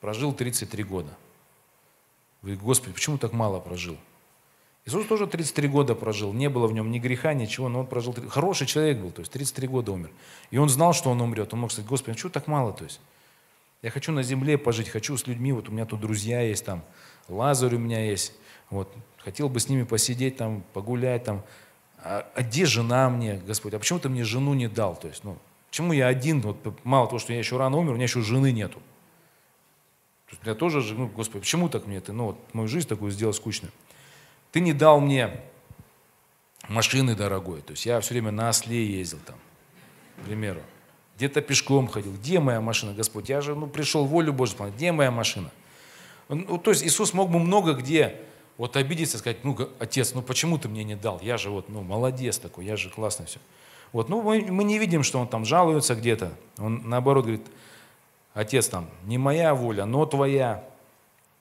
Прожил 0.00 0.34
33 0.34 0.82
года. 0.84 1.16
Вы, 2.42 2.56
Господи, 2.56 2.92
почему 2.92 3.16
так 3.16 3.32
мало 3.32 3.58
прожил? 3.58 3.96
Иисус 4.86 5.04
тоже 5.06 5.26
33 5.26 5.66
года 5.66 5.96
прожил, 5.96 6.32
не 6.32 6.48
было 6.48 6.68
в 6.68 6.72
нем 6.72 6.92
ни 6.92 7.00
греха, 7.00 7.34
ничего, 7.34 7.68
но 7.68 7.80
он 7.80 7.86
прожил, 7.88 8.14
хороший 8.28 8.68
человек 8.68 8.98
был, 8.98 9.10
то 9.10 9.20
есть 9.20 9.32
33 9.32 9.66
года 9.66 9.90
умер. 9.90 10.10
И 10.52 10.58
он 10.58 10.68
знал, 10.68 10.92
что 10.92 11.10
он 11.10 11.20
умрет, 11.20 11.52
он 11.52 11.60
мог 11.60 11.72
сказать, 11.72 11.88
Господи, 11.88 12.12
а 12.12 12.14
почему 12.14 12.30
так 12.30 12.46
мало, 12.46 12.72
то 12.72 12.84
есть? 12.84 13.00
Я 13.82 13.90
хочу 13.90 14.12
на 14.12 14.22
земле 14.22 14.56
пожить, 14.56 14.88
хочу 14.88 15.16
с 15.16 15.26
людьми, 15.26 15.52
вот 15.52 15.68
у 15.68 15.72
меня 15.72 15.86
тут 15.86 16.00
друзья 16.00 16.40
есть, 16.40 16.64
там, 16.64 16.84
Лазарь 17.28 17.74
у 17.74 17.78
меня 17.78 18.04
есть, 18.04 18.32
вот, 18.70 18.92
хотел 19.18 19.48
бы 19.48 19.58
с 19.58 19.68
ними 19.68 19.82
посидеть, 19.82 20.36
там, 20.36 20.62
погулять, 20.72 21.24
там, 21.24 21.42
а, 21.98 22.24
а 22.36 22.42
где 22.42 22.64
жена 22.64 23.10
мне, 23.10 23.42
Господь, 23.44 23.74
а 23.74 23.80
почему 23.80 23.98
ты 23.98 24.08
мне 24.08 24.22
жену 24.22 24.54
не 24.54 24.68
дал? 24.68 24.94
То 24.94 25.08
есть, 25.08 25.24
ну, 25.24 25.36
почему 25.68 25.94
я 25.94 26.06
один, 26.06 26.40
вот, 26.40 26.56
мало 26.84 27.08
того, 27.08 27.18
что 27.18 27.32
я 27.32 27.40
еще 27.40 27.56
рано 27.56 27.76
умер, 27.76 27.92
у 27.92 27.94
меня 27.94 28.04
еще 28.04 28.20
жены 28.20 28.52
нету. 28.52 28.78
То 30.26 30.32
есть, 30.32 30.42
я 30.44 30.54
тоже, 30.54 30.94
ну, 30.94 31.08
Господи, 31.08 31.40
почему 31.40 31.68
так 31.68 31.88
мне 31.88 32.00
ты, 32.00 32.12
ну, 32.12 32.26
вот, 32.26 32.54
мою 32.54 32.68
жизнь 32.68 32.86
такую 32.86 33.10
сделал 33.10 33.32
скучную. 33.32 33.72
Ты 34.56 34.60
не 34.60 34.72
дал 34.72 35.00
мне 35.00 35.38
машины 36.66 37.14
дорогой, 37.14 37.60
то 37.60 37.72
есть 37.72 37.84
я 37.84 38.00
все 38.00 38.14
время 38.14 38.30
на 38.30 38.48
осле 38.48 38.86
ездил 38.86 39.18
там, 39.26 39.36
к 40.16 40.24
примеру. 40.24 40.62
Где-то 41.16 41.42
пешком 41.42 41.88
ходил. 41.88 42.14
Где 42.14 42.40
моя 42.40 42.62
машина, 42.62 42.94
Господь? 42.94 43.28
Я 43.28 43.42
же 43.42 43.54
ну, 43.54 43.66
пришел 43.66 44.06
волю 44.06 44.32
Божью, 44.32 44.56
где 44.74 44.92
моя 44.92 45.10
машина? 45.10 45.50
Ну, 46.30 46.56
то 46.56 46.70
есть 46.70 46.82
Иисус 46.82 47.12
мог 47.12 47.30
бы 47.30 47.38
много 47.38 47.74
где 47.74 48.18
вот 48.56 48.78
обидеться, 48.78 49.18
сказать, 49.18 49.44
ну, 49.44 49.58
отец, 49.78 50.14
ну 50.14 50.22
почему 50.22 50.56
ты 50.56 50.68
мне 50.68 50.84
не 50.84 50.96
дал? 50.96 51.20
Я 51.20 51.36
же 51.36 51.50
вот, 51.50 51.68
ну, 51.68 51.82
молодец 51.82 52.38
такой, 52.38 52.64
я 52.64 52.76
же 52.76 52.88
классно 52.88 53.26
все. 53.26 53.40
Вот, 53.92 54.08
ну, 54.08 54.22
мы, 54.22 54.40
мы 54.40 54.64
не 54.64 54.78
видим, 54.78 55.02
что 55.02 55.18
он 55.18 55.28
там 55.28 55.44
жалуется 55.44 55.94
где-то. 55.94 56.32
Он, 56.56 56.80
наоборот, 56.88 57.26
говорит, 57.26 57.46
отец 58.32 58.68
там, 58.68 58.88
не 59.04 59.18
моя 59.18 59.54
воля, 59.54 59.84
но 59.84 60.06
твоя. 60.06 60.64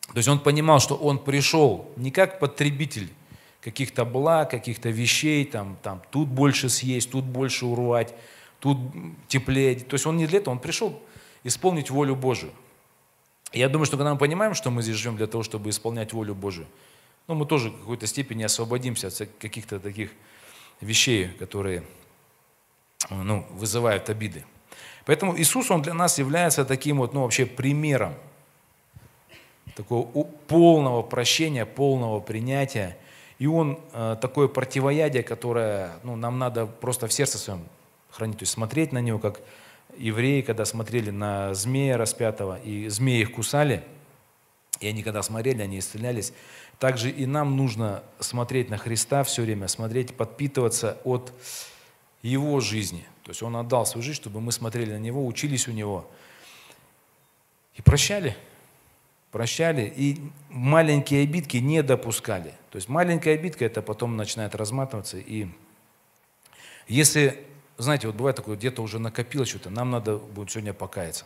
То 0.08 0.18
есть 0.18 0.30
он 0.30 0.40
понимал, 0.40 0.80
что 0.80 0.96
он 0.96 1.20
пришел 1.20 1.92
не 1.96 2.12
как 2.12 2.40
потребитель 2.40 3.12
каких-то 3.62 4.06
благ, 4.06 4.52
каких-то 4.52 4.90
вещей, 4.90 5.44
там, 5.46 5.78
там, 5.82 6.02
тут 6.12 6.28
больше 6.28 6.70
съесть, 6.70 7.12
тут 7.12 7.26
больше 7.26 7.66
урвать, 7.66 8.14
тут 8.60 8.78
теплее. 9.28 9.76
То 9.76 9.96
есть 9.96 10.06
он 10.06 10.18
не 10.18 10.28
для 10.28 10.40
этого, 10.40 10.54
он 10.54 10.60
пришел 10.60 11.02
исполнить 11.44 11.90
волю 11.90 12.16
Божию. 12.16 12.52
Я 13.52 13.70
думаю, 13.70 13.86
что 13.86 13.98
когда 13.98 14.14
мы 14.14 14.20
понимаем, 14.20 14.54
что 14.54 14.70
мы 14.70 14.82
здесь 14.82 14.98
живем 14.98 15.18
для 15.18 15.28
того, 15.28 15.44
чтобы 15.44 15.70
исполнять 15.70 16.14
волю 16.14 16.36
Божию, 16.36 16.68
ну, 17.28 17.36
мы 17.36 17.46
тоже 17.46 17.70
в 17.70 17.80
какой-то 17.80 18.06
степени 18.06 18.44
освободимся 18.44 19.08
от 19.08 19.30
каких-то 19.40 19.80
таких 19.80 20.12
вещей, 20.82 21.30
которые 21.40 21.84
ну, 23.10 23.46
вызывают 23.52 24.10
обиды. 24.10 24.46
Поэтому 25.06 25.38
Иисус, 25.40 25.72
Он 25.72 25.82
для 25.82 25.94
нас 25.94 26.20
является 26.20 26.66
таким 26.66 26.98
вот, 26.98 27.14
ну, 27.14 27.22
вообще 27.22 27.46
примером 27.46 28.16
такого 29.76 30.08
полного 30.48 31.02
прощения, 31.04 31.66
полного 31.66 32.20
принятия. 32.20 32.98
И 33.38 33.48
Он 33.48 33.80
э, 33.94 34.16
такое 34.22 34.48
противоядие, 34.48 35.24
которое 35.24 35.92
ну, 36.04 36.16
нам 36.16 36.40
надо 36.40 36.66
просто 36.66 37.08
в 37.08 37.14
сердце 37.14 37.38
своем 37.38 37.64
хранить, 38.10 38.38
то 38.38 38.44
есть 38.44 38.54
смотреть 38.54 38.94
на 38.94 39.00
него, 39.00 39.20
как 39.20 39.42
евреи, 39.98 40.42
когда 40.42 40.66
смотрели 40.66 41.10
на 41.10 41.54
змея 41.54 41.98
распятого, 41.98 42.60
и 42.62 42.88
змеи 42.88 43.22
их 43.22 43.34
кусали, 43.34 43.84
и 44.80 44.88
они 44.88 45.04
когда 45.04 45.22
смотрели, 45.22 45.62
они 45.62 45.80
исцелялись, 45.80 46.34
также 46.80 47.10
и 47.10 47.26
нам 47.26 47.56
нужно 47.56 48.04
смотреть 48.20 48.70
на 48.70 48.78
Христа 48.78 49.24
все 49.24 49.42
время, 49.42 49.68
смотреть, 49.68 50.16
подпитываться 50.16 50.98
от 51.04 51.34
Его 52.22 52.60
жизни. 52.60 53.06
То 53.24 53.32
есть 53.32 53.44
Он 53.44 53.56
отдал 53.56 53.86
свою 53.86 54.04
жизнь, 54.04 54.20
чтобы 54.20 54.42
мы 54.42 54.52
смотрели 54.52 54.94
на 54.94 55.00
Него, 55.00 55.26
учились 55.26 55.68
у 55.68 55.72
Него 55.72 56.10
и 57.76 57.82
прощали. 57.82 58.36
Прощали 59.36 59.94
и 59.94 60.22
маленькие 60.50 61.24
обидки 61.24 61.58
не 61.58 61.84
допускали. 61.84 62.54
То 62.72 62.78
есть 62.78 62.88
маленькая 62.88 63.34
обидка, 63.34 63.66
это 63.66 63.82
потом 63.82 64.16
начинает 64.16 64.56
разматываться. 64.56 65.18
И 65.18 65.50
если, 66.88 67.46
знаете, 67.78 68.08
вот 68.08 68.16
бывает 68.16 68.38
такое, 68.38 68.56
где-то 68.56 68.82
уже 68.82 68.98
накопилось 68.98 69.50
что-то, 69.50 69.70
нам 69.70 69.92
надо 69.92 70.16
будет 70.16 70.52
сегодня 70.52 70.74
покаяться. 70.74 71.26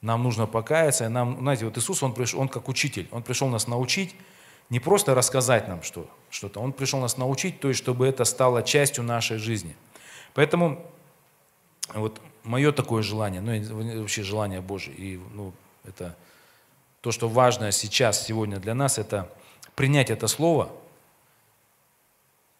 Нам 0.00 0.22
нужно 0.22 0.46
покаяться. 0.46 1.04
И 1.04 1.08
нам, 1.08 1.38
знаете, 1.40 1.66
вот 1.66 1.76
Иисус, 1.76 2.02
он 2.02 2.14
пришел, 2.14 2.40
он 2.40 2.48
как 2.48 2.66
учитель, 2.66 3.08
он 3.10 3.22
пришел 3.22 3.48
нас 3.48 3.66
научить, 3.66 4.14
не 4.70 4.80
просто 4.80 5.14
рассказать 5.14 5.68
нам 5.68 5.82
что, 5.82 6.08
что-то, 6.30 6.60
он 6.60 6.72
пришел 6.72 6.98
нас 6.98 7.18
научить, 7.18 7.60
то 7.60 7.68
есть 7.68 7.78
чтобы 7.78 8.06
это 8.06 8.24
стало 8.24 8.62
частью 8.62 9.04
нашей 9.04 9.36
жизни. 9.36 9.76
Поэтому 10.32 10.90
вот 11.92 12.22
мое 12.42 12.72
такое 12.72 13.02
желание, 13.02 13.42
ну 13.42 14.00
вообще 14.00 14.22
желание 14.22 14.62
Божие, 14.62 14.96
и 14.96 15.20
ну, 15.34 15.52
это 15.84 16.16
то, 17.06 17.12
что 17.12 17.28
важно 17.28 17.70
сейчас, 17.70 18.26
сегодня 18.26 18.58
для 18.58 18.74
нас, 18.74 18.98
это 18.98 19.32
принять 19.76 20.10
это 20.10 20.26
слово, 20.26 20.72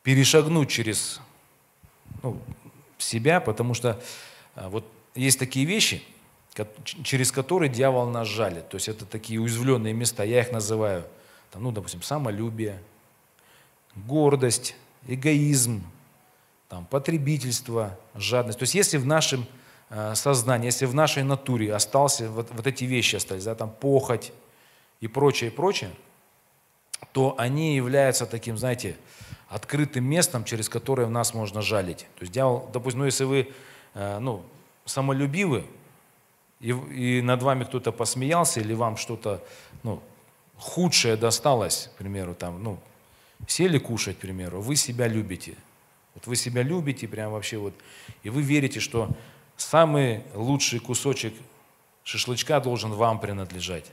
перешагнуть 0.04 0.70
через 0.70 1.20
ну, 2.22 2.40
себя, 2.96 3.40
потому 3.40 3.74
что 3.74 4.00
а, 4.54 4.68
вот 4.68 4.86
есть 5.16 5.40
такие 5.40 5.66
вещи, 5.66 6.00
через 7.02 7.32
которые 7.32 7.68
дьявол 7.68 8.08
нас 8.08 8.28
жалит. 8.28 8.68
То 8.68 8.76
есть 8.76 8.86
это 8.86 9.04
такие 9.04 9.40
уязвленные 9.40 9.92
места, 9.92 10.22
я 10.22 10.42
их 10.42 10.52
называю, 10.52 11.04
там, 11.50 11.64
ну, 11.64 11.72
допустим, 11.72 12.02
самолюбие, 12.02 12.80
гордость, 13.96 14.76
эгоизм, 15.08 15.82
там, 16.68 16.86
потребительство, 16.86 17.98
жадность. 18.14 18.60
То 18.60 18.62
есть 18.62 18.76
если 18.76 18.98
в 18.98 19.06
нашем 19.06 19.44
сознания, 20.14 20.66
если 20.66 20.86
в 20.86 20.94
нашей 20.94 21.22
натуре 21.22 21.72
остался, 21.74 22.28
вот, 22.30 22.48
вот 22.50 22.66
эти 22.66 22.84
вещи 22.84 23.16
остались, 23.16 23.44
да, 23.44 23.54
там 23.54 23.70
похоть 23.70 24.32
и 25.00 25.08
прочее, 25.08 25.50
и 25.50 25.52
прочее, 25.52 25.90
то 27.12 27.34
они 27.38 27.76
являются 27.76 28.26
таким, 28.26 28.58
знаете, 28.58 28.96
открытым 29.48 30.04
местом, 30.04 30.44
через 30.44 30.68
которое 30.68 31.06
в 31.06 31.10
нас 31.10 31.34
можно 31.34 31.62
жалить. 31.62 31.98
То 32.16 32.22
есть 32.22 32.32
дьявол, 32.32 32.68
допустим, 32.72 33.00
ну 33.00 33.06
если 33.06 33.24
вы 33.24 33.52
э, 33.94 34.18
ну, 34.18 34.42
самолюбивы, 34.84 35.64
и, 36.60 36.70
и 36.70 37.22
над 37.22 37.42
вами 37.42 37.64
кто-то 37.64 37.92
посмеялся, 37.92 38.60
или 38.60 38.74
вам 38.74 38.96
что-то 38.96 39.42
ну, 39.82 40.02
худшее 40.56 41.16
досталось, 41.16 41.90
к 41.94 41.98
примеру, 41.98 42.34
там, 42.34 42.62
ну, 42.62 42.78
сели 43.46 43.78
кушать, 43.78 44.16
к 44.16 44.20
примеру, 44.20 44.60
вы 44.60 44.76
себя 44.76 45.06
любите. 45.06 45.54
Вот 46.14 46.26
вы 46.26 46.36
себя 46.36 46.62
любите, 46.62 47.06
прям 47.06 47.32
вообще 47.32 47.58
вот, 47.58 47.74
и 48.22 48.30
вы 48.30 48.40
верите, 48.40 48.80
что 48.80 49.10
самый 49.56 50.22
лучший 50.34 50.78
кусочек 50.80 51.34
шашлычка 52.04 52.60
должен 52.60 52.92
вам 52.92 53.18
принадлежать. 53.20 53.86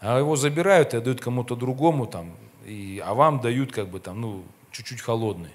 А 0.00 0.18
его 0.18 0.36
забирают 0.36 0.94
и 0.94 0.98
отдают 0.98 1.20
кому-то 1.20 1.56
другому, 1.56 2.06
там, 2.06 2.36
и, 2.64 3.02
а 3.04 3.14
вам 3.14 3.40
дают 3.40 3.72
как 3.72 3.88
бы 3.88 4.00
там, 4.00 4.20
ну, 4.20 4.44
чуть-чуть 4.70 5.00
холодный. 5.00 5.50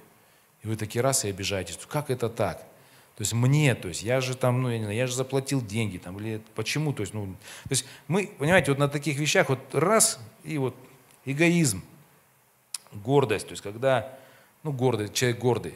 И 0.64 0.68
вы 0.68 0.76
такие 0.76 1.02
раз 1.02 1.26
и 1.26 1.30
обижаетесь. 1.30 1.78
Как 1.88 2.10
это 2.10 2.30
так? 2.30 2.58
То 3.16 3.24
есть 3.24 3.34
мне, 3.34 3.76
то 3.76 3.88
есть 3.88 4.04
я 4.04 4.22
же 4.22 4.36
там, 4.36 4.62
ну, 4.62 4.70
я 4.70 4.78
не 4.78 4.84
знаю, 4.84 4.98
я 4.98 5.06
же 5.06 5.16
заплатил 5.16 5.62
деньги, 5.64 5.98
там, 5.98 6.18
или 6.20 6.42
почему, 6.56 6.94
то 6.94 7.02
есть, 7.02 7.14
ну, 7.14 7.28
то 7.64 7.72
есть 7.72 7.86
мы, 8.08 8.28
понимаете, 8.40 8.72
вот 8.72 8.80
на 8.80 8.88
таких 8.88 9.18
вещах 9.18 9.50
вот 9.50 9.60
раз, 9.76 10.20
и 10.44 10.58
вот 10.58 10.76
эгоизм, 11.26 11.84
гордость, 12.94 13.48
то 13.48 13.52
есть 13.52 13.62
когда, 13.62 14.18
ну, 14.64 14.72
гордый, 14.72 15.10
человек 15.10 15.40
гордый, 15.40 15.76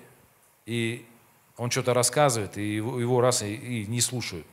и 0.66 1.06
он 1.58 1.72
что-то 1.72 1.94
рассказывает, 1.94 2.58
и 2.58 2.76
его, 2.76 3.00
его 3.00 3.22
раз 3.22 3.42
и, 3.42 3.54
и 3.54 3.88
не 3.88 4.02
слушают. 4.02 4.46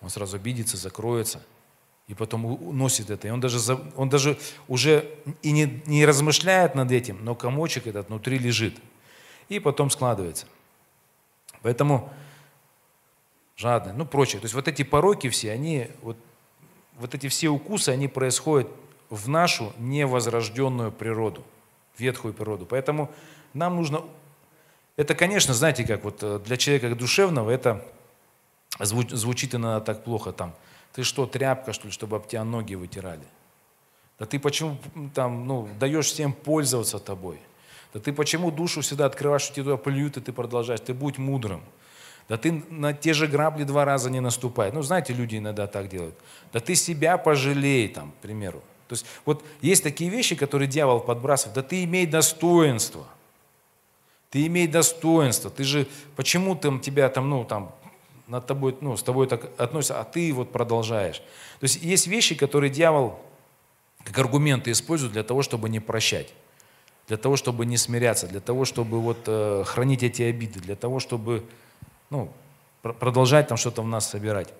Он 0.00 0.10
сразу 0.10 0.36
обидится, 0.36 0.76
закроется, 0.76 1.42
и 2.06 2.14
потом 2.14 2.44
уносит 2.44 3.10
это. 3.10 3.28
И 3.28 3.30
он 3.30 3.40
даже, 3.40 3.58
он 3.96 4.08
даже 4.08 4.38
уже 4.68 5.10
и 5.42 5.50
не, 5.50 5.82
не 5.86 6.04
размышляет 6.04 6.74
над 6.74 6.92
этим, 6.92 7.24
но 7.24 7.34
комочек 7.34 7.86
этот 7.86 8.08
внутри 8.08 8.38
лежит. 8.38 8.76
И 9.48 9.58
потом 9.58 9.90
складывается. 9.90 10.46
Поэтому 11.62 12.12
жадный, 13.56 13.94
ну 13.94 14.04
прочее. 14.04 14.40
То 14.40 14.44
есть 14.44 14.54
вот 14.54 14.68
эти 14.68 14.82
пороки 14.84 15.28
все, 15.30 15.50
они, 15.50 15.88
вот, 16.02 16.16
вот 16.98 17.14
эти 17.14 17.28
все 17.28 17.48
укусы, 17.48 17.88
они 17.88 18.06
происходят 18.06 18.68
в 19.10 19.28
нашу 19.28 19.72
невозрожденную 19.78 20.92
природу, 20.92 21.42
ветхую 21.98 22.34
природу. 22.34 22.66
Поэтому 22.66 23.10
нам 23.54 23.76
нужно 23.76 24.02
это, 24.96 25.14
конечно, 25.14 25.54
знаете, 25.54 25.84
как 25.84 26.04
вот 26.04 26.22
э, 26.22 26.40
для 26.44 26.56
человека 26.56 26.94
душевного 26.94 27.50
это 27.50 27.84
звучит 28.78 29.54
иногда 29.54 29.80
так 29.80 30.04
плохо 30.04 30.32
там. 30.32 30.54
Ты 30.92 31.02
что, 31.02 31.26
тряпка, 31.26 31.72
что 31.72 31.86
ли, 31.86 31.92
чтобы 31.92 32.16
об 32.16 32.26
тебя 32.26 32.44
ноги 32.44 32.74
вытирали? 32.74 33.24
Да 34.18 34.26
ты 34.26 34.38
почему 34.38 34.78
там, 35.14 35.46
ну, 35.46 35.68
даешь 35.78 36.06
всем 36.06 36.32
пользоваться 36.32 36.98
тобой? 36.98 37.40
Да 37.92 38.00
ты 38.00 38.12
почему 38.12 38.50
душу 38.50 38.80
всегда 38.80 39.06
открываешь, 39.06 39.42
что 39.42 39.54
тебе 39.54 39.64
туда 39.64 39.76
плюют, 39.76 40.16
и 40.16 40.20
ты 40.20 40.32
продолжаешь? 40.32 40.80
Ты 40.80 40.94
будь 40.94 41.18
мудрым. 41.18 41.62
Да 42.28 42.36
ты 42.36 42.64
на 42.70 42.92
те 42.92 43.12
же 43.12 43.26
грабли 43.26 43.64
два 43.64 43.84
раза 43.84 44.10
не 44.10 44.20
наступай. 44.20 44.72
Ну, 44.72 44.82
знаете, 44.82 45.12
люди 45.12 45.36
иногда 45.36 45.66
так 45.66 45.88
делают. 45.88 46.14
Да 46.52 46.60
ты 46.60 46.74
себя 46.74 47.18
пожалей, 47.18 47.88
там, 47.88 48.12
к 48.12 48.14
примеру. 48.16 48.62
То 48.88 48.94
есть 48.94 49.06
вот 49.24 49.44
есть 49.60 49.82
такие 49.82 50.10
вещи, 50.10 50.36
которые 50.36 50.68
дьявол 50.68 51.00
подбрасывает. 51.00 51.54
Да 51.54 51.62
ты 51.62 51.84
имей 51.84 52.06
достоинство. 52.06 53.06
Ты 54.34 54.48
имей 54.48 54.66
достоинство. 54.66 55.48
Ты 55.48 55.62
же, 55.62 55.86
почему 56.16 56.56
там 56.56 56.80
тебя 56.80 57.08
там, 57.08 57.30
ну, 57.30 57.44
там, 57.44 57.72
над 58.26 58.44
тобой, 58.48 58.76
ну, 58.80 58.96
с 58.96 59.02
тобой 59.04 59.28
так 59.28 59.48
относятся, 59.60 60.00
а 60.00 60.04
ты 60.04 60.32
вот 60.32 60.50
продолжаешь. 60.50 61.18
То 61.60 61.64
есть 61.64 61.80
есть 61.84 62.08
вещи, 62.08 62.34
которые 62.34 62.68
дьявол 62.68 63.16
как 64.02 64.18
аргументы 64.18 64.72
использует 64.72 65.12
для 65.12 65.22
того, 65.22 65.42
чтобы 65.42 65.68
не 65.68 65.78
прощать, 65.78 66.34
для 67.06 67.16
того, 67.16 67.36
чтобы 67.36 67.64
не 67.64 67.76
смиряться, 67.76 68.26
для 68.26 68.40
того, 68.40 68.64
чтобы 68.64 69.00
вот 69.00 69.18
э, 69.28 69.62
хранить 69.64 70.02
эти 70.02 70.22
обиды, 70.22 70.58
для 70.58 70.74
того, 70.74 70.98
чтобы 70.98 71.44
ну, 72.10 72.28
пр 72.82 72.92
продолжать 72.92 73.46
там 73.46 73.56
что-то 73.56 73.82
в 73.82 73.86
нас 73.86 74.10
собирать. 74.10 74.52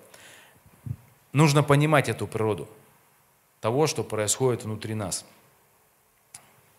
Нужно 1.33 1.63
понимать 1.63 2.07
эту 2.07 2.27
природу 2.27 2.69
того, 3.59 3.87
что 3.87 4.05
происходит 4.05 4.63
внутри 4.63 4.93
нас. 4.95 5.25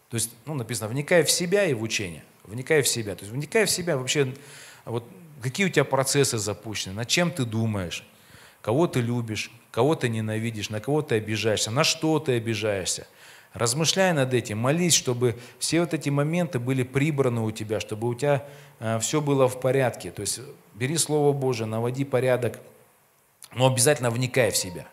То 0.09 0.14
есть, 0.14 0.30
ну, 0.47 0.55
написано, 0.55 0.88
вникай 0.88 1.24
в 1.24 1.30
себя 1.30 1.66
и 1.66 1.74
в 1.74 1.82
учение– 1.82 2.24
вникай 2.47 2.82
в 2.82 2.88
себя. 2.88 3.14
То 3.14 3.22
есть 3.22 3.32
вникай 3.32 3.64
в 3.64 3.70
себя 3.70 3.97
вообще, 3.97 4.34
вот 4.84 5.05
какие 5.42 5.66
у 5.66 5.68
тебя 5.68 5.84
процессы 5.84 6.38
запущены, 6.38 6.94
над 6.94 7.09
чем 7.09 7.30
ты 7.30 7.44
думаешь, 7.44 8.07
кого 8.62 8.86
ты 8.86 9.01
любишь, 9.01 9.51
кого 9.70 9.94
ты 9.94 10.09
ненавидишь, 10.09 10.70
на 10.70 10.80
кого 10.80 11.03
ты 11.03 11.16
обижаешься, 11.16 11.70
на 11.70 11.84
что 11.84 12.18
ты 12.18 12.36
обижаешься. 12.36 13.07
Размышляй 13.53 14.12
над 14.12 14.34
этим, 14.34 14.59
молись, 14.59 14.94
чтобы 14.94 15.38
все 15.59 15.80
вот 15.80 15.94
эти 15.94 16.11
моменты 16.11 16.59
были 16.59 16.82
прибраны 16.82 17.40
у 17.40 17.51
тебя, 17.51 17.80
чтобы 17.80 18.09
у 18.09 18.14
тебя 18.14 18.44
э, 18.80 18.99
все 18.99 19.22
было 19.22 19.49
в 19.49 19.61
порядке. 19.61 20.11
То 20.11 20.20
есть 20.20 20.40
бери 20.74 20.99
Слово 20.99 21.32
Божие, 21.32 21.66
наводи 21.66 22.05
порядок, 22.05 22.61
но 23.55 23.66
обязательно 23.66 24.11
вникай 24.11 24.51
в 24.51 24.57
себя. 24.57 24.86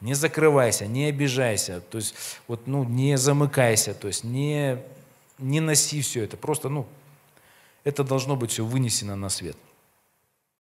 Не 0.00 0.14
закрывайся, 0.14 0.86
не 0.86 1.06
обижайся, 1.06 1.80
то 1.80 1.98
есть 1.98 2.14
вот, 2.48 2.66
ну, 2.66 2.84
не 2.84 3.16
замыкайся, 3.16 3.92
то 3.92 4.08
есть 4.08 4.24
не 4.24 4.78
не 5.38 5.60
носи 5.60 6.00
все 6.00 6.24
это. 6.24 6.36
Просто, 6.36 6.68
ну, 6.68 6.86
это 7.84 8.04
должно 8.04 8.36
быть 8.36 8.50
все 8.50 8.64
вынесено 8.64 9.16
на 9.16 9.28
свет. 9.28 9.56